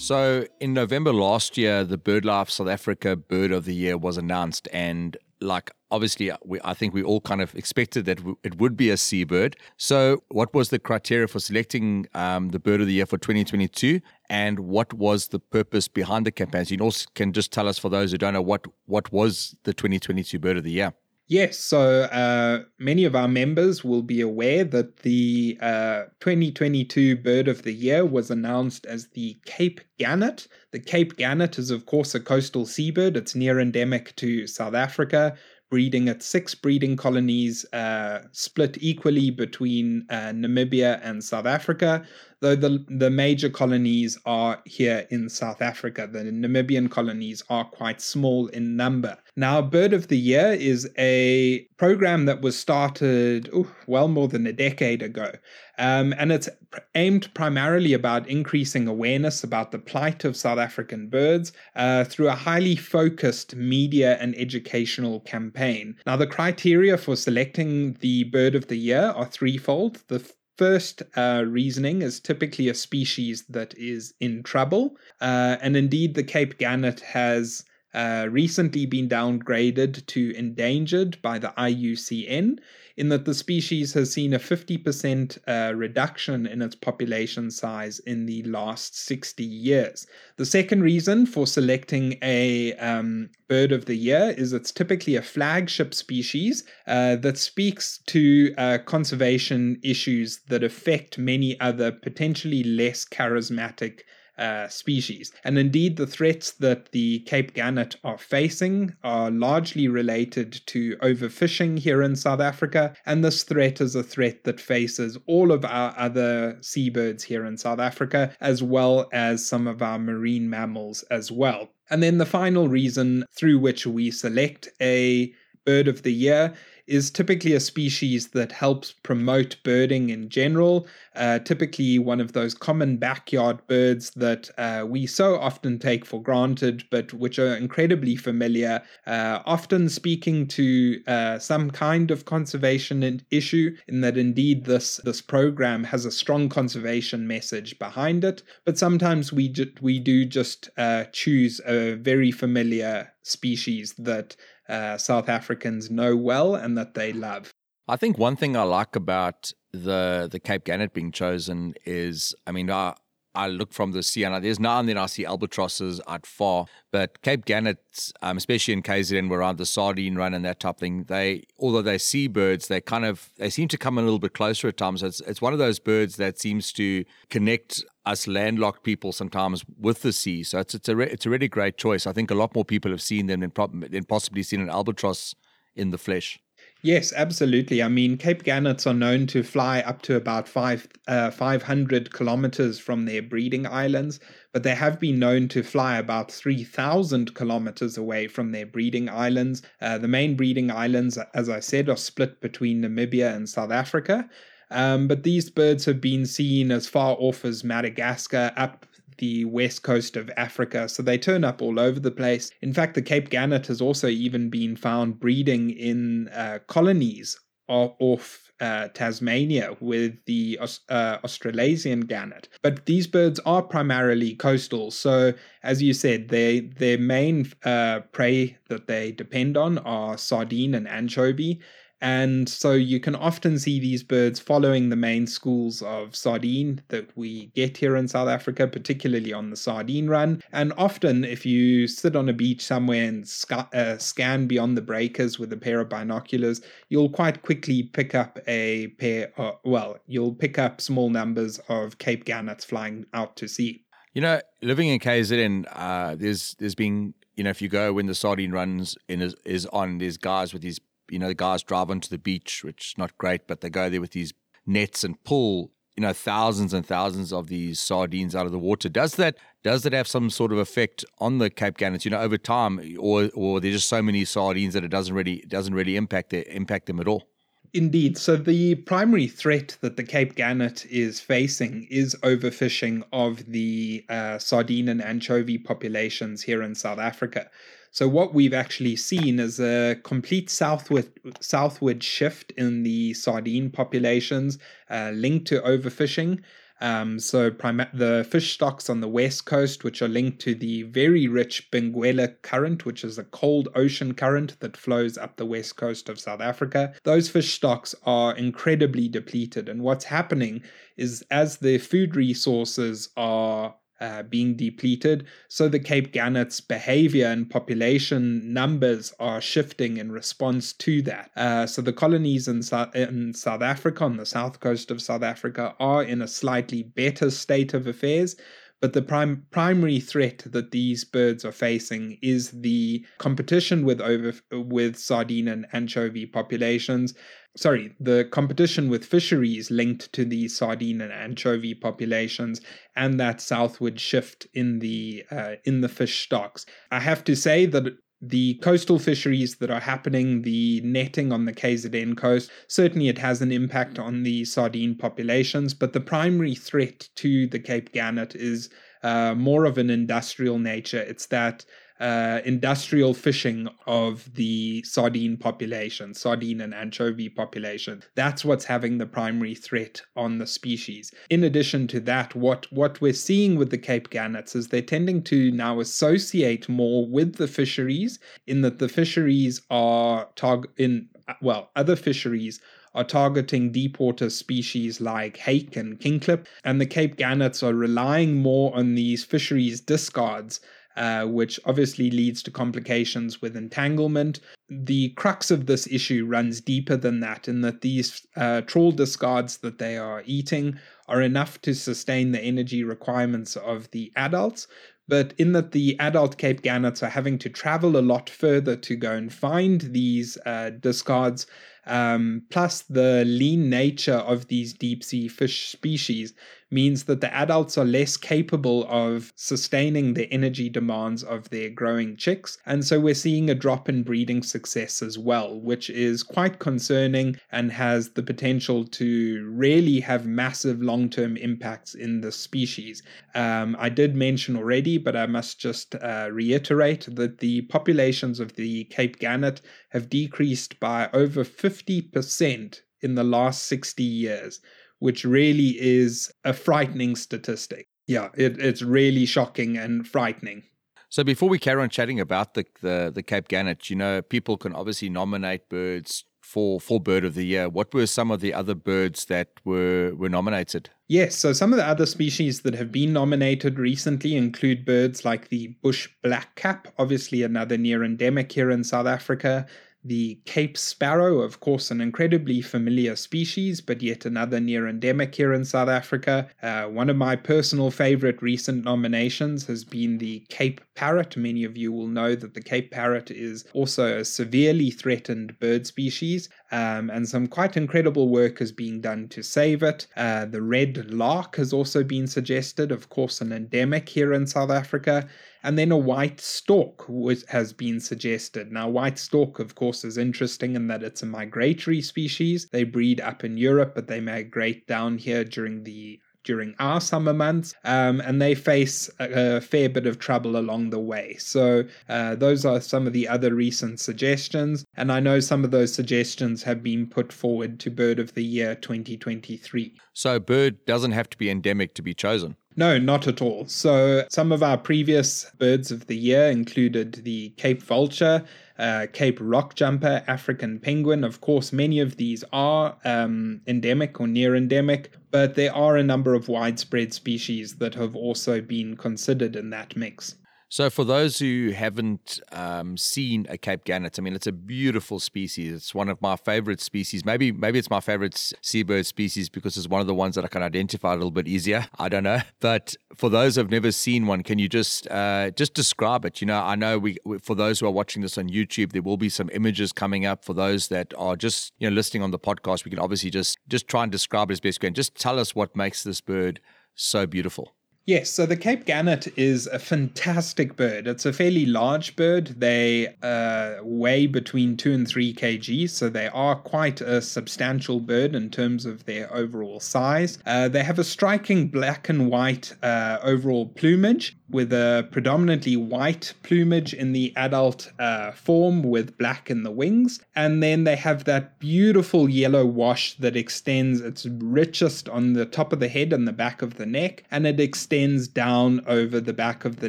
[0.00, 4.66] So, in November last year, the BirdLife South Africa Bird of the Year was announced,
[4.72, 8.88] and like obviously, we, I think we all kind of expected that it would be
[8.88, 9.58] a seabird.
[9.76, 14.00] So, what was the criteria for selecting um, the Bird of the Year for 2022,
[14.30, 16.64] and what was the purpose behind the campaign?
[16.64, 19.74] So you can just tell us for those who don't know what what was the
[19.74, 20.94] 2022 Bird of the Year.
[21.30, 27.46] Yes, so uh, many of our members will be aware that the uh, 2022 Bird
[27.46, 30.48] of the Year was announced as the Cape Gannet.
[30.72, 33.16] The Cape Gannet is, of course, a coastal seabird.
[33.16, 35.36] It's near endemic to South Africa,
[35.70, 42.04] breeding at six breeding colonies uh, split equally between uh, Namibia and South Africa
[42.40, 46.08] though the, the major colonies are here in South Africa.
[46.10, 49.18] The Namibian colonies are quite small in number.
[49.36, 54.46] Now, Bird of the Year is a program that was started ooh, well more than
[54.46, 55.32] a decade ago.
[55.78, 56.48] Um, and it's
[56.94, 62.34] aimed primarily about increasing awareness about the plight of South African birds uh, through a
[62.34, 65.96] highly focused media and educational campaign.
[66.06, 70.02] Now, the criteria for selecting the Bird of the Year are threefold.
[70.08, 74.94] The first uh, reasoning is typically a species that is in trouble.
[75.18, 81.54] Uh, and indeed, the Cape Gannet has uh, recently been downgraded to endangered by the
[81.56, 82.58] IUCN,
[83.00, 88.26] in that the species has seen a 50% uh, reduction in its population size in
[88.26, 90.06] the last 60 years.
[90.36, 95.22] The second reason for selecting a um, bird of the year is it's typically a
[95.22, 103.06] flagship species uh, that speaks to uh, conservation issues that affect many other potentially less
[103.06, 104.00] charismatic
[104.40, 105.32] uh, species.
[105.44, 111.78] And indeed, the threats that the Cape Gannet are facing are largely related to overfishing
[111.78, 112.94] here in South Africa.
[113.06, 117.58] And this threat is a threat that faces all of our other seabirds here in
[117.58, 121.68] South Africa, as well as some of our marine mammals as well.
[121.90, 125.32] And then the final reason through which we select a
[125.66, 126.54] bird of the year
[126.90, 130.88] is typically a species that helps promote birding in general.
[131.14, 136.20] Uh, typically, one of those common backyard birds that uh, we so often take for
[136.20, 143.22] granted, but which are incredibly familiar, uh, often speaking to uh, some kind of conservation
[143.30, 148.42] issue, in that indeed this, this program has a strong conservation message behind it.
[148.64, 154.34] But sometimes we, ju- we do just uh, choose a very familiar species that
[154.70, 157.50] uh, South Africans know well and that they love.
[157.88, 162.52] I think one thing I like about the the Cape Gannet being chosen is, I
[162.52, 162.94] mean, I,
[163.34, 166.66] I look from the sea and there's now and then I see albatrosses at far,
[166.90, 170.76] but Cape Gannets, um, especially in KZN, where around the sardine run and that type
[170.76, 174.18] of thing, they although they're seabirds, they kind of they seem to come a little
[174.18, 175.02] bit closer at times.
[175.02, 180.02] It's it's one of those birds that seems to connect us landlocked people sometimes with
[180.02, 180.42] the sea.
[180.42, 182.06] So it's it's a re- it's a really great choice.
[182.06, 185.34] I think a lot more people have seen them than, than possibly seen an albatross
[185.76, 186.40] in the flesh.
[186.82, 187.82] Yes, absolutely.
[187.82, 192.78] I mean, Cape Gannets are known to fly up to about five, uh, 500 kilometers
[192.78, 194.18] from their breeding islands,
[194.52, 199.62] but they have been known to fly about 3,000 kilometers away from their breeding islands.
[199.80, 204.28] Uh, the main breeding islands, as I said, are split between Namibia and South Africa.
[204.70, 208.86] Um, but these birds have been seen as far off as Madagascar, up
[209.20, 212.50] the west coast of Africa, so they turn up all over the place.
[212.60, 217.38] In fact, the Cape Gannet has also even been found breeding in uh, colonies
[217.70, 222.48] off uh, Tasmania with the uh, Australasian gannet.
[222.62, 228.58] But these birds are primarily coastal, so as you said, they their main uh, prey
[228.68, 231.60] that they depend on are sardine and anchovy.
[232.00, 237.14] And so you can often see these birds following the main schools of sardine that
[237.16, 240.42] we get here in South Africa, particularly on the sardine run.
[240.52, 244.82] And often, if you sit on a beach somewhere and sc- uh, scan beyond the
[244.82, 249.98] breakers with a pair of binoculars, you'll quite quickly pick up a pair, of, well,
[250.06, 253.84] you'll pick up small numbers of Cape Gannets flying out to sea.
[254.14, 258.06] You know, living in KZN, uh, there's there's been you know if you go when
[258.06, 260.80] the sardine runs in is, is on, there's guys with these
[261.10, 263.88] you know, the guys drive onto the beach, which is not great, but they go
[263.90, 264.32] there with these
[264.66, 268.88] nets and pull you know thousands and thousands of these sardines out of the water.
[268.88, 272.04] Does that does that have some sort of effect on the Cape Gannets?
[272.04, 275.44] You know, over time, or or there's just so many sardines that it doesn't really
[275.48, 277.24] doesn't really impact it, impact them at all.
[277.72, 278.18] Indeed.
[278.18, 284.38] So the primary threat that the Cape Gannet is facing is overfishing of the uh,
[284.38, 287.48] sardine and anchovy populations here in South Africa.
[287.90, 294.58] So what we've actually seen is a complete southward southward shift in the sardine populations
[294.88, 296.42] uh, linked to overfishing.
[296.82, 300.84] Um, so prim- the fish stocks on the west coast, which are linked to the
[300.84, 305.76] very rich Benguela current, which is a cold ocean current that flows up the west
[305.76, 309.68] coast of South Africa, those fish stocks are incredibly depleted.
[309.68, 310.62] And what's happening
[310.96, 315.26] is as the food resources are uh, being depleted.
[315.48, 321.30] So the Cape Gannet's behavior and population numbers are shifting in response to that.
[321.36, 322.62] Uh, so the colonies in,
[322.94, 327.30] in South Africa, on the south coast of South Africa, are in a slightly better
[327.30, 328.36] state of affairs.
[328.80, 334.32] But the prim- primary threat that these birds are facing is the competition with over
[334.50, 337.14] with sardine and anchovy populations.
[337.56, 342.60] Sorry, the competition with fisheries linked to the sardine and anchovy populations,
[342.96, 346.64] and that southward shift in the uh, in the fish stocks.
[346.90, 351.52] I have to say that the coastal fisheries that are happening, the netting on the
[351.52, 357.08] KZN coast, certainly it has an impact on the sardine populations, but the primary threat
[357.16, 358.68] to the Cape Gannet is
[359.02, 361.00] uh, more of an industrial nature.
[361.00, 361.64] It's that
[362.00, 368.02] uh, industrial fishing of the sardine population, sardine and anchovy population.
[368.14, 371.12] That's what's having the primary threat on the species.
[371.28, 375.22] In addition to that, what, what we're seeing with the Cape Gannets is they're tending
[375.24, 381.08] to now associate more with the fisheries, in that the fisheries are target in
[381.40, 382.60] well, other fisheries
[382.94, 388.36] are targeting deep water species like hake and kingklip, and the Cape Gannets are relying
[388.36, 390.60] more on these fisheries discards
[391.00, 394.38] uh, which obviously leads to complications with entanglement.
[394.68, 399.56] The crux of this issue runs deeper than that, in that these uh, trawl discards
[399.58, 400.78] that they are eating
[401.08, 404.68] are enough to sustain the energy requirements of the adults,
[405.08, 408.94] but in that the adult Cape Gannets are having to travel a lot further to
[408.94, 411.46] go and find these uh, discards,
[411.86, 416.34] um, plus the lean nature of these deep sea fish species
[416.70, 422.16] means that the adults are less capable of sustaining the energy demands of their growing
[422.16, 422.58] chicks.
[422.66, 427.36] And so we're seeing a drop in breeding success as well, which is quite concerning
[427.50, 433.02] and has the potential to really have massive long term impacts in the species.
[433.34, 438.54] Um, I did mention already, but I must just uh, reiterate that the populations of
[438.54, 439.60] the Cape Gannet
[439.90, 444.60] have decreased by over 50% in the last 60 years
[445.00, 447.88] which really is a frightening statistic.
[448.06, 450.62] Yeah, it, it's really shocking and frightening.
[451.08, 454.56] So before we carry on chatting about the, the, the Cape Gannet, you know, people
[454.56, 457.68] can obviously nominate birds for for bird of the year.
[457.68, 460.90] What were some of the other birds that were were nominated?
[461.06, 465.48] Yes, so some of the other species that have been nominated recently include birds like
[465.48, 469.66] the bush blackcap, obviously another near endemic here in South Africa,
[470.04, 475.52] the Cape sparrow, of course, an incredibly familiar species, but yet another near endemic here
[475.52, 476.48] in South Africa.
[476.62, 481.36] Uh, one of my personal favorite recent nominations has been the Cape parrot.
[481.36, 485.86] Many of you will know that the Cape parrot is also a severely threatened bird
[485.86, 490.06] species, um, and some quite incredible work is being done to save it.
[490.16, 494.70] Uh, the red lark has also been suggested, of course, an endemic here in South
[494.70, 495.28] Africa.
[495.62, 497.06] And then a white stork
[497.48, 498.72] has been suggested.
[498.72, 502.68] Now, white stork, of course, is interesting in that it's a migratory species.
[502.72, 507.32] They breed up in Europe, but they migrate down here during the during our summer
[507.32, 511.36] months, um, and they face a, a, fair bit of trouble along the way.
[511.38, 515.70] So, uh, those are some of the other recent suggestions, and I know some of
[515.70, 519.94] those suggestions have been put forward to Bird of the Year 2023.
[520.14, 522.56] So, bird doesn't have to be endemic to be chosen.
[522.76, 523.66] No, not at all.
[523.66, 528.44] So, some of our previous birds of the year included the Cape vulture,
[528.78, 531.24] uh, Cape Rockjumper, African penguin.
[531.24, 536.02] Of course, many of these are um, endemic or near endemic, but there are a
[536.02, 540.36] number of widespread species that have also been considered in that mix.
[540.72, 545.18] So, for those who haven't um, seen a Cape Gannet, I mean, it's a beautiful
[545.18, 545.74] species.
[545.74, 547.24] It's one of my favorite species.
[547.24, 550.48] Maybe, maybe it's my favorite seabird species because it's one of the ones that I
[550.48, 551.88] can identify a little bit easier.
[551.98, 555.74] I don't know, but for those who've never seen one, can you just uh, just
[555.74, 556.40] describe it?
[556.40, 559.16] You know, I know we for those who are watching this on YouTube, there will
[559.16, 560.44] be some images coming up.
[560.44, 563.58] For those that are just you know listening on the podcast, we can obviously just
[563.66, 564.94] just try and describe it as best we can.
[564.94, 566.60] Just tell us what makes this bird
[566.94, 567.74] so beautiful.
[568.06, 571.06] Yes, so the Cape Gannet is a fantastic bird.
[571.06, 572.56] It's a fairly large bird.
[572.58, 578.34] They uh, weigh between 2 and 3 kg, so they are quite a substantial bird
[578.34, 580.38] in terms of their overall size.
[580.46, 586.34] Uh, they have a striking black and white uh, overall plumage, with a predominantly white
[586.42, 590.20] plumage in the adult uh, form with black in the wings.
[590.34, 595.72] And then they have that beautiful yellow wash that extends, it's richest on the top
[595.72, 599.32] of the head and the back of the neck, and it extends down over the
[599.32, 599.88] back of the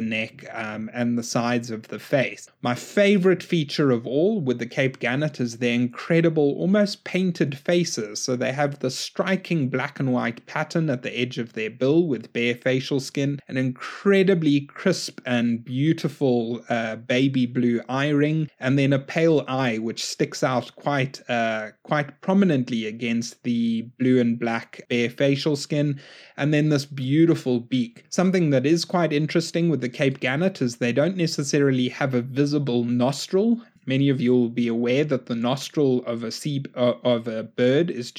[0.00, 2.48] neck um, and the sides of the face.
[2.60, 8.22] My favorite feature of all with the Cape Gannet is their incredible, almost painted faces.
[8.22, 12.06] So they have the striking black and white pattern at the edge of their bill
[12.06, 18.78] with bare facial skin, an incredibly crisp and beautiful uh, baby blue eye ring, and
[18.78, 24.38] then a pale eye which sticks out quite uh, quite prominently against the blue and
[24.38, 25.98] black bare facial skin,
[26.36, 28.04] and then this beautiful beak.
[28.10, 32.22] Something that is quite interesting with the Cape Gannet is they don't necessarily have a
[32.22, 33.60] visible nostril.
[33.84, 37.42] Many of you will be aware that the nostril of a sea uh, of a
[37.42, 38.12] bird is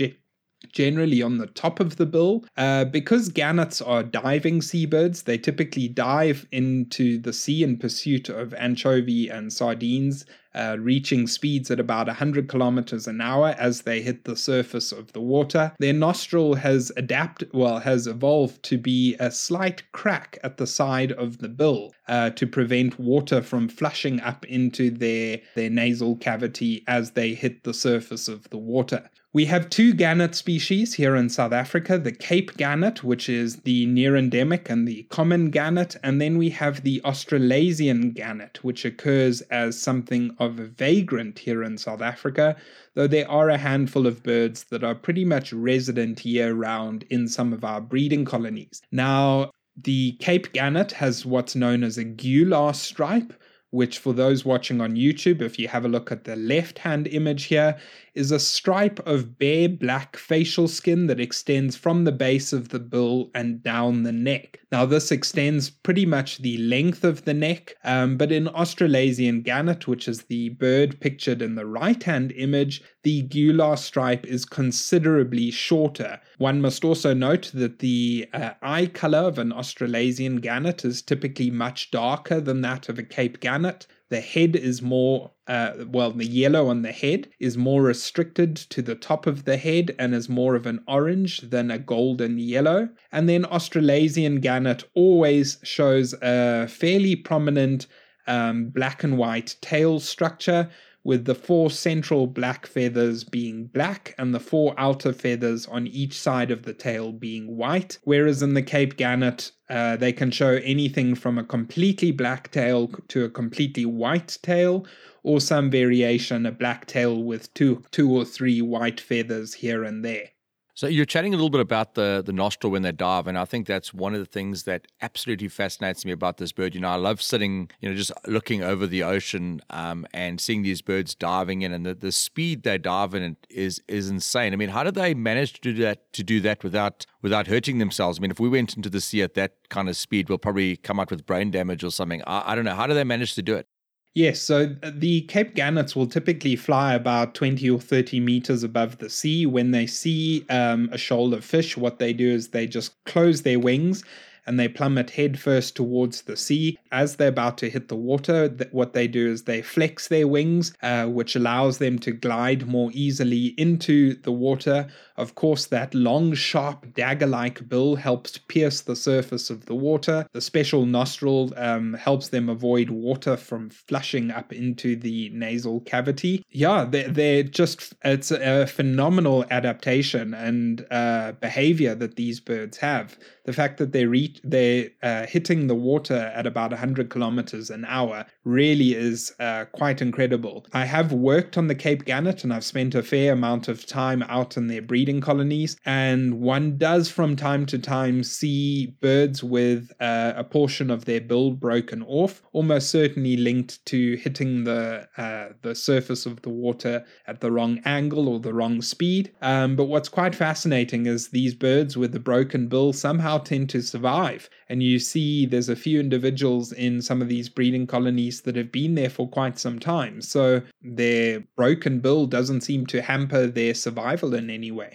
[0.73, 2.43] generally on the top of the bill.
[2.57, 8.53] Uh, because gannets are diving seabirds, they typically dive into the sea in pursuit of
[8.55, 14.23] anchovy and sardines uh, reaching speeds at about 100 kilometers an hour as they hit
[14.25, 15.73] the surface of the water.
[15.79, 21.11] Their nostril has adapted, well, has evolved to be a slight crack at the side
[21.13, 26.83] of the bill uh, to prevent water from flushing up into their, their nasal cavity
[26.87, 29.09] as they hit the surface of the water.
[29.35, 33.87] We have two gannet species here in South Africa the Cape gannet, which is the
[33.87, 39.41] near endemic, and the common gannet, and then we have the Australasian gannet, which occurs
[39.49, 42.55] as something of a vagrant here in South Africa,
[42.93, 47.27] though there are a handful of birds that are pretty much resident year round in
[47.27, 48.83] some of our breeding colonies.
[48.91, 53.33] Now, the Cape gannet has what's known as a gular stripe,
[53.73, 57.07] which for those watching on YouTube, if you have a look at the left hand
[57.07, 57.75] image here,
[58.13, 62.79] is a stripe of bare black facial skin that extends from the base of the
[62.79, 64.59] bill and down the neck.
[64.71, 69.87] Now, this extends pretty much the length of the neck, um, but in Australasian gannet,
[69.87, 75.51] which is the bird pictured in the right hand image, the gular stripe is considerably
[75.51, 76.19] shorter.
[76.37, 81.49] One must also note that the uh, eye color of an Australasian gannet is typically
[81.49, 83.62] much darker than that of a Cape gannet.
[84.09, 88.81] The head is more, uh, well, the yellow on the head is more restricted to
[88.81, 92.89] the top of the head and is more of an orange than a golden yellow.
[93.11, 97.87] And then Australasian gannet always shows a fairly prominent
[98.27, 100.69] um, black and white tail structure
[101.03, 106.17] with the four central black feathers being black and the four outer feathers on each
[106.17, 107.97] side of the tail being white.
[108.03, 112.87] Whereas in the Cape Gannet, uh, they can show anything from a completely black tail
[113.09, 114.85] to a completely white tail,
[115.23, 120.03] or some variation, a black tail with two, two or three white feathers here and
[120.03, 120.29] there.
[120.75, 123.45] So you're chatting a little bit about the the nostril when they dive, and I
[123.45, 126.73] think that's one of the things that absolutely fascinates me about this bird.
[126.73, 130.63] You know, I love sitting, you know, just looking over the ocean um, and seeing
[130.63, 134.51] these birds diving in, and the, the speed they dive in is is insane.
[134.51, 137.77] I mean, how did they manage to do that to do that without without hurting
[137.77, 138.17] themselves?
[138.17, 140.77] I mean, if we went into the sea at that kind of speed, we'll probably
[140.77, 142.23] come out with brain damage or something.
[142.25, 142.75] I, I don't know.
[142.75, 143.67] How do they manage to do it?
[144.15, 148.99] Yes, so uh, the Cape Gannets will typically fly about 20 or 30 meters above
[148.99, 149.45] the sea.
[149.47, 153.41] When they see um, a shoal of fish, what they do is they just close
[153.41, 154.03] their wings
[154.45, 156.77] and they plummet headfirst towards the sea.
[156.91, 160.27] As they're about to hit the water, th- what they do is they flex their
[160.27, 164.87] wings, uh, which allows them to glide more easily into the water.
[165.15, 170.25] Of course, that long, sharp, dagger like bill helps pierce the surface of the water.
[170.33, 176.43] The special nostril um, helps them avoid water from flushing up into the nasal cavity.
[176.49, 183.17] Yeah, they're, they're just, it's a phenomenal adaptation and uh, behavior that these birds have.
[183.45, 187.85] The fact that they reach, they're uh, hitting the water at about 100 kilometers an
[187.85, 190.65] hour really is uh, quite incredible.
[190.73, 194.23] I have worked on the Cape Gannet and I've spent a fair amount of time
[194.23, 199.43] out in their breeding breeding colonies, and one does from time to time see birds
[199.43, 205.05] with uh, a portion of their bill broken off, almost certainly linked to hitting the
[205.17, 209.29] uh, the surface of the water at the wrong angle or the wrong speed.
[209.41, 213.81] Um, but what's quite fascinating is these birds with the broken bill somehow tend to
[213.81, 218.55] survive, and you see there's a few individuals in some of these breeding colonies that
[218.55, 220.21] have been there for quite some time.
[220.21, 224.92] So their broken bill doesn't seem to hamper their survival in any way.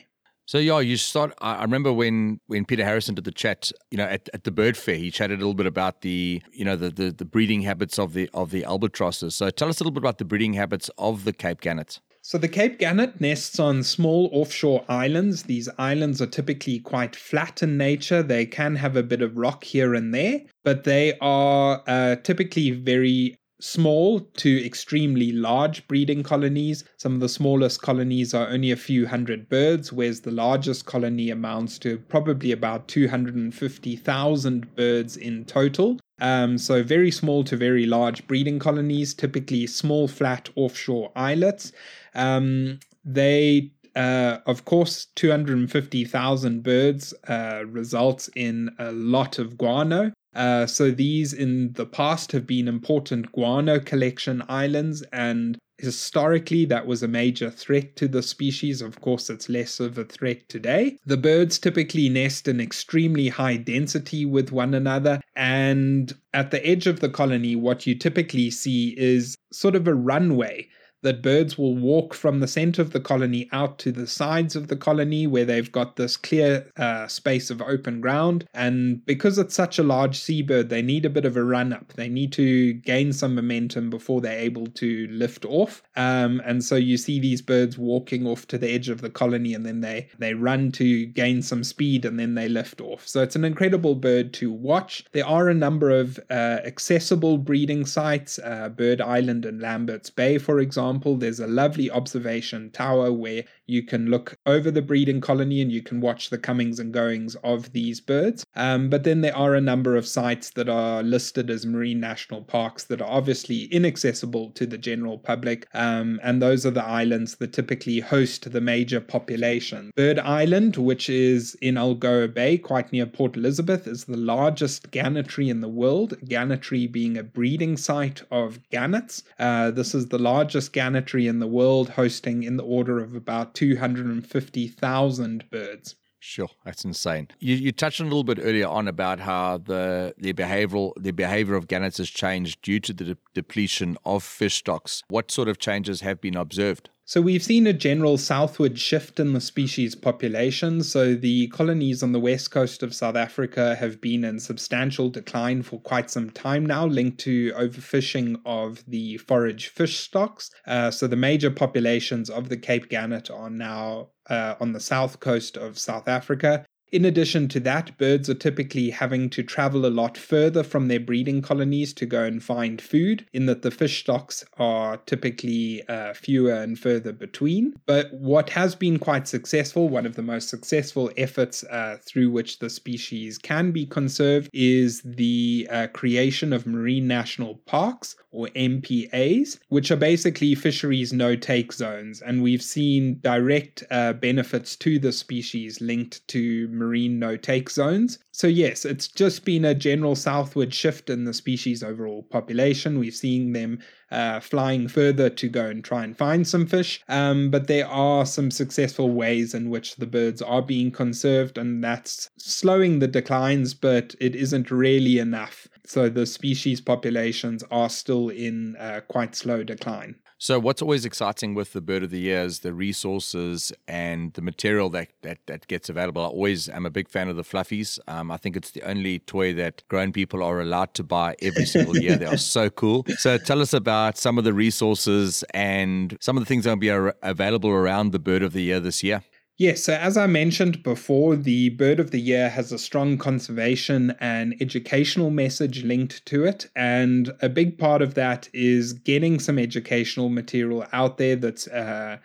[0.48, 1.34] So yeah, you start.
[1.42, 4.78] I remember when when Peter Harrison did the chat, you know, at, at the bird
[4.78, 7.98] fair, he chatted a little bit about the you know the, the the breeding habits
[7.98, 9.34] of the of the albatrosses.
[9.34, 12.00] So tell us a little bit about the breeding habits of the Cape Gannet.
[12.22, 15.44] So the Cape Gannet nests on small offshore islands.
[15.44, 18.22] These islands are typically quite flat in nature.
[18.22, 22.70] They can have a bit of rock here and there, but they are uh, typically
[22.72, 26.84] very small to extremely large breeding colonies.
[26.96, 31.30] Some of the smallest colonies are only a few hundred birds, whereas the largest colony
[31.30, 35.98] amounts to probably about 250,000 birds in total.
[36.20, 41.72] Um, so, very small to very large breeding colonies, typically small, flat offshore islets.
[42.14, 50.12] Um, they uh, of course, 250,000 birds uh, results in a lot of guano.
[50.38, 56.86] Uh, so these in the past have been important guano collection islands, and historically that
[56.86, 58.80] was a major threat to the species.
[58.80, 60.96] Of course, it's less of a threat today.
[61.04, 66.86] The birds typically nest in extremely high density with one another, and at the edge
[66.86, 70.68] of the colony, what you typically see is sort of a runway
[71.02, 74.68] that birds will walk from the center of the colony out to the sides of
[74.68, 78.44] the colony where they've got this clear uh, space of open ground.
[78.54, 81.92] And because it's such a large seabird, they need a bit of a run up.
[81.94, 85.82] They need to gain some momentum before they're able to lift off.
[85.96, 89.54] Um, and so you see these birds walking off to the edge of the colony
[89.54, 93.06] and then they, they run to gain some speed and then they lift off.
[93.06, 95.04] So it's an incredible bird to watch.
[95.12, 100.38] There are a number of uh, accessible breeding sites, uh, Bird Island and Lambert's Bay,
[100.38, 105.20] for example example, there's a lovely observation tower where you can look over the breeding
[105.20, 108.44] colony and you can watch the comings and goings of these birds.
[108.56, 112.42] Um, but then there are a number of sites that are listed as marine national
[112.42, 115.66] parks that are obviously inaccessible to the general public.
[115.74, 119.90] Um, and those are the islands that typically host the major population.
[119.94, 125.50] Bird Island, which is in Algoa Bay, quite near Port Elizabeth, is the largest gannetry
[125.50, 129.22] in the world, gannetry being a breeding site of gannets.
[129.38, 133.54] Uh, this is the largest gannetry in the world, hosting in the order of about
[133.54, 135.96] 250,000 birds.
[136.20, 137.28] Sure, that's insane.
[137.38, 141.12] You, you touched on a little bit earlier on about how the the behavioral the
[141.12, 145.04] behavior of gannets has changed due to the de- depletion of fish stocks.
[145.08, 146.90] What sort of changes have been observed?
[147.08, 150.82] So we've seen a general southward shift in the species population.
[150.82, 155.62] So the colonies on the west coast of South Africa have been in substantial decline
[155.62, 160.50] for quite some time now, linked to overfishing of the forage fish stocks.
[160.66, 165.18] Uh, so the major populations of the Cape Gannet are now uh, on the south
[165.18, 166.66] coast of South Africa.
[166.90, 171.00] In addition to that, birds are typically having to travel a lot further from their
[171.00, 176.14] breeding colonies to go and find food, in that the fish stocks are typically uh,
[176.14, 177.74] fewer and further between.
[177.84, 182.58] But what has been quite successful, one of the most successful efforts uh, through which
[182.58, 189.58] the species can be conserved, is the uh, creation of marine national parks or MPAs,
[189.68, 192.20] which are basically fisheries no take zones.
[192.22, 198.18] And we've seen direct uh, benefits to the species linked to marine no take zones.
[198.32, 202.98] So, yes, it's just been a general southward shift in the species' overall population.
[202.98, 207.02] We've seen them uh, flying further to go and try and find some fish.
[207.08, 211.82] Um, but there are some successful ways in which the birds are being conserved, and
[211.82, 215.66] that's slowing the declines, but it isn't really enough.
[215.84, 220.16] So the species populations are still in uh, quite slow decline.
[220.40, 224.40] So, what's always exciting with the bird of the year is the resources and the
[224.40, 226.22] material that, that, that gets available.
[226.22, 227.98] I always am a big fan of the fluffies.
[228.06, 231.66] Um, I think it's the only toy that grown people are allowed to buy every
[231.66, 232.16] single year.
[232.16, 233.04] they are so cool.
[233.16, 236.76] So, tell us about some of the resources and some of the things that will
[236.76, 239.24] be available around the bird of the year this year.
[239.58, 244.14] Yes, so as I mentioned before, the Bird of the Year has a strong conservation
[244.20, 246.70] and educational message linked to it.
[246.76, 252.18] And a big part of that is getting some educational material out there that's uh,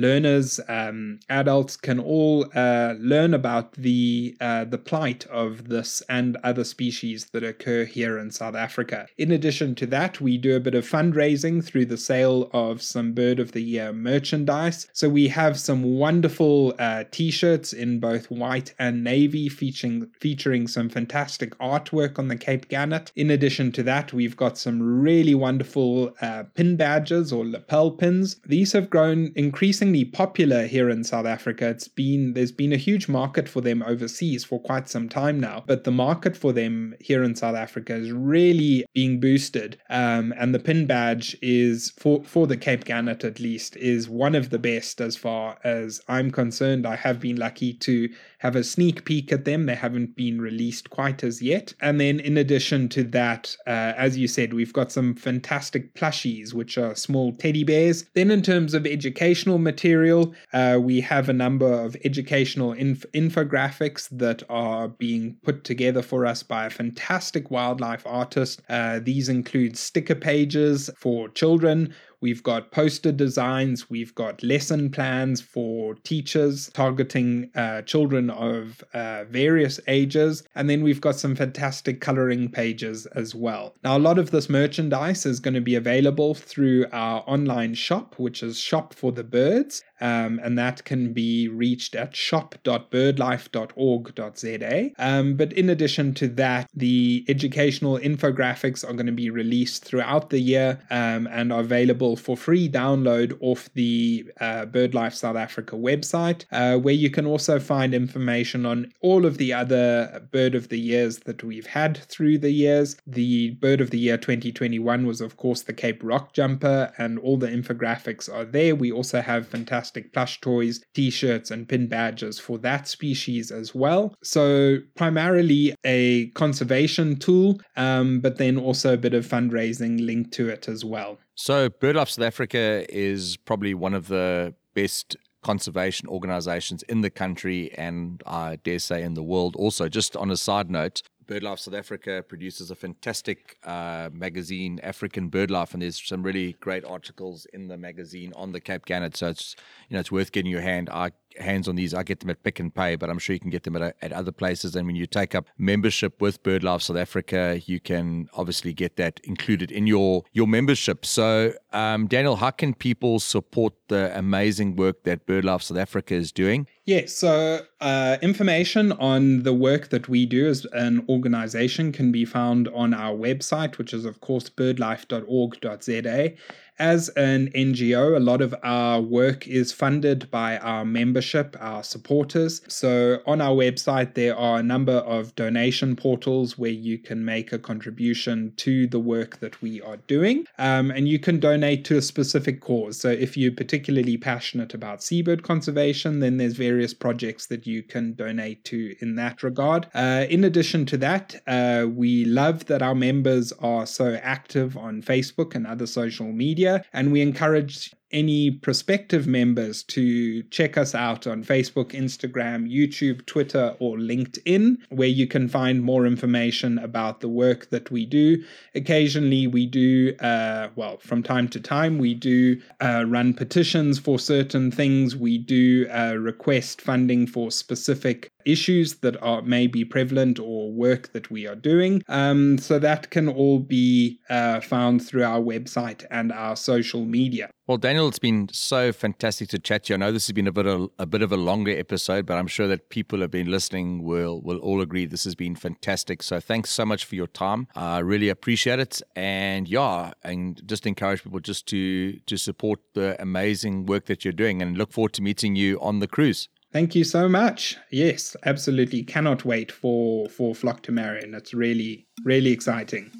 [0.00, 6.36] learners, um, adults can all uh, learn about the uh, the plight of this and
[6.42, 9.06] other species that occur here in South Africa.
[9.18, 13.12] In addition to that, we do a bit of fundraising through the sale of some
[13.12, 14.88] Bird of the Year merchandise.
[14.92, 20.88] So we have some wonderful uh, t-shirts in both white and navy, featuring featuring some
[20.88, 23.12] fantastic artwork on the Cape Gannet.
[23.16, 28.36] In addition to that, we've got some really wonderful uh, pin badges or lapel pins.
[28.46, 31.68] These have grown increasingly popular here in South Africa.
[31.68, 35.64] It's been there's been a huge market for them overseas for quite some time now,
[35.66, 39.78] but the market for them here in South Africa is really being boosted.
[39.90, 44.34] Um, and the pin badge is for for the Cape Gannet at least is one
[44.34, 46.86] of the best as far as I'm concerned.
[46.86, 48.08] I have been lucky to
[48.40, 49.66] have a sneak peek at them.
[49.66, 51.74] They haven't been released quite as yet.
[51.80, 56.54] And then, in addition to that, uh, as you said, we've got some fantastic plushies,
[56.54, 58.06] which are small teddy bears.
[58.14, 64.08] Then, in terms of educational material, uh, we have a number of educational inf- infographics
[64.10, 68.62] that are being put together for us by a fantastic wildlife artist.
[68.70, 75.40] Uh, these include sticker pages for children We've got poster designs, we've got lesson plans
[75.40, 82.02] for teachers targeting uh, children of uh, various ages, and then we've got some fantastic
[82.02, 83.74] coloring pages as well.
[83.82, 88.16] Now, a lot of this merchandise is going to be available through our online shop,
[88.18, 94.90] which is Shop for the Birds, um, and that can be reached at shop.birdlife.org.za.
[94.98, 100.30] Um, but in addition to that, the educational infographics are going to be released throughout
[100.30, 105.36] the year um, and are available available for free download off the uh, BirdLife South
[105.36, 110.54] Africa website, uh, where you can also find information on all of the other Bird
[110.54, 112.96] of the Years that we've had through the years.
[113.06, 117.48] The Bird of the Year 2021 was, of course, the Cape Rockjumper, and all the
[117.48, 118.74] infographics are there.
[118.74, 123.74] We also have fantastic plush toys, t shirts, and pin badges for that species as
[123.74, 124.14] well.
[124.22, 130.48] So, primarily a conservation tool, um, but then also a bit of fundraising linked to
[130.48, 131.18] it as well.
[131.42, 137.72] So, BirdLife South Africa is probably one of the best conservation organizations in the country
[137.78, 139.56] and I dare say in the world.
[139.56, 145.30] Also, just on a side note, BirdLife South Africa produces a fantastic uh, magazine, African
[145.30, 149.16] BirdLife, and there's some really great articles in the magazine on the Cape Gannet.
[149.16, 149.56] So it's
[149.88, 150.90] you know it's worth getting your hand.
[150.90, 151.94] I hands on these.
[151.94, 153.96] I get them at Pick n Pay, but I'm sure you can get them at,
[154.02, 154.76] at other places.
[154.76, 159.20] And when you take up membership with BirdLife South Africa, you can obviously get that
[159.24, 161.06] included in your your membership.
[161.06, 166.32] So, um, Daniel, how can people support the amazing work that BirdLife South Africa is
[166.32, 166.66] doing?
[166.86, 172.24] Yes, so uh, information on the work that we do as an organization can be
[172.24, 176.34] found on our website, which is, of course, birdlife.org.za
[176.80, 182.62] as an NGO, a lot of our work is funded by our membership, our supporters.
[182.68, 187.52] So on our website, there are a number of donation portals where you can make
[187.52, 190.46] a contribution to the work that we are doing.
[190.58, 192.98] Um, and you can donate to a specific cause.
[192.98, 198.14] So if you're particularly passionate about seabird conservation, then there's various projects that you can
[198.14, 199.86] donate to in that regard.
[199.92, 205.02] Uh, in addition to that, uh, we love that our members are so active on
[205.02, 211.26] Facebook and other social media and we encourage any prospective members to check us out
[211.26, 217.28] on Facebook, Instagram, YouTube, Twitter, or LinkedIn, where you can find more information about the
[217.28, 218.42] work that we do.
[218.74, 224.18] Occasionally, we do, uh, well, from time to time, we do uh, run petitions for
[224.18, 225.14] certain things.
[225.14, 231.30] We do uh, request funding for specific issues that are maybe prevalent or work that
[231.30, 232.02] we are doing.
[232.08, 237.50] Um, so that can all be uh, found through our website and our social media.
[237.70, 239.94] Well, Daniel, it's been so fantastic to chat to you.
[239.94, 242.36] I know this has been a bit of a bit of a longer episode, but
[242.36, 246.24] I'm sure that people have been listening will will all agree this has been fantastic.
[246.24, 247.68] So thanks so much for your time.
[247.76, 253.14] I really appreciate it, and yeah, and just encourage people just to to support the
[253.22, 256.48] amazing work that you're doing, and look forward to meeting you on the cruise.
[256.72, 257.76] Thank you so much.
[257.90, 259.02] Yes, absolutely.
[259.02, 261.34] Cannot wait for for Flock to Marion.
[261.34, 263.10] It's really really exciting.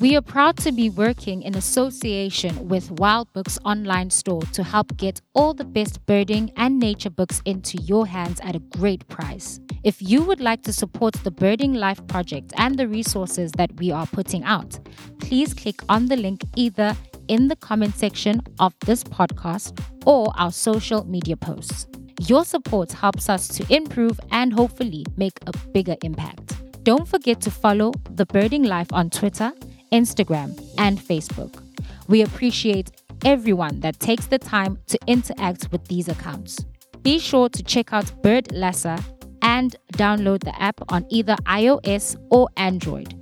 [0.00, 4.96] We are proud to be working in association with Wild Books online store to help
[4.96, 9.60] get all the best birding and nature books into your hands at a great price.
[9.84, 13.90] If you would like to support the Birding Life project and the resources that we
[13.90, 14.78] are putting out,
[15.18, 16.96] please click on the link either
[17.28, 21.89] in the comment section of this podcast or our social media posts.
[22.20, 26.54] Your support helps us to improve and hopefully make a bigger impact.
[26.84, 29.52] Don't forget to follow The Birding Life on Twitter
[29.92, 31.62] Instagram, and Facebook.
[32.08, 32.90] We appreciate
[33.24, 36.64] everyone that takes the time to interact with these accounts.
[37.02, 39.02] Be sure to check out BirdLasser
[39.42, 43.14] and download the app on either iOS or Android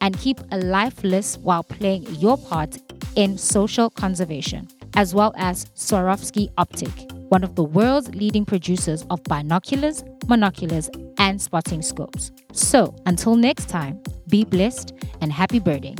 [0.00, 2.78] and keep a life list while playing your part
[3.14, 9.22] in social conservation, as well as Swarovski Optik, one of the world's leading producers of
[9.24, 12.32] binoculars, monoculars, and spotting scopes.
[12.52, 15.96] So, until next time, be blessed and happy birding.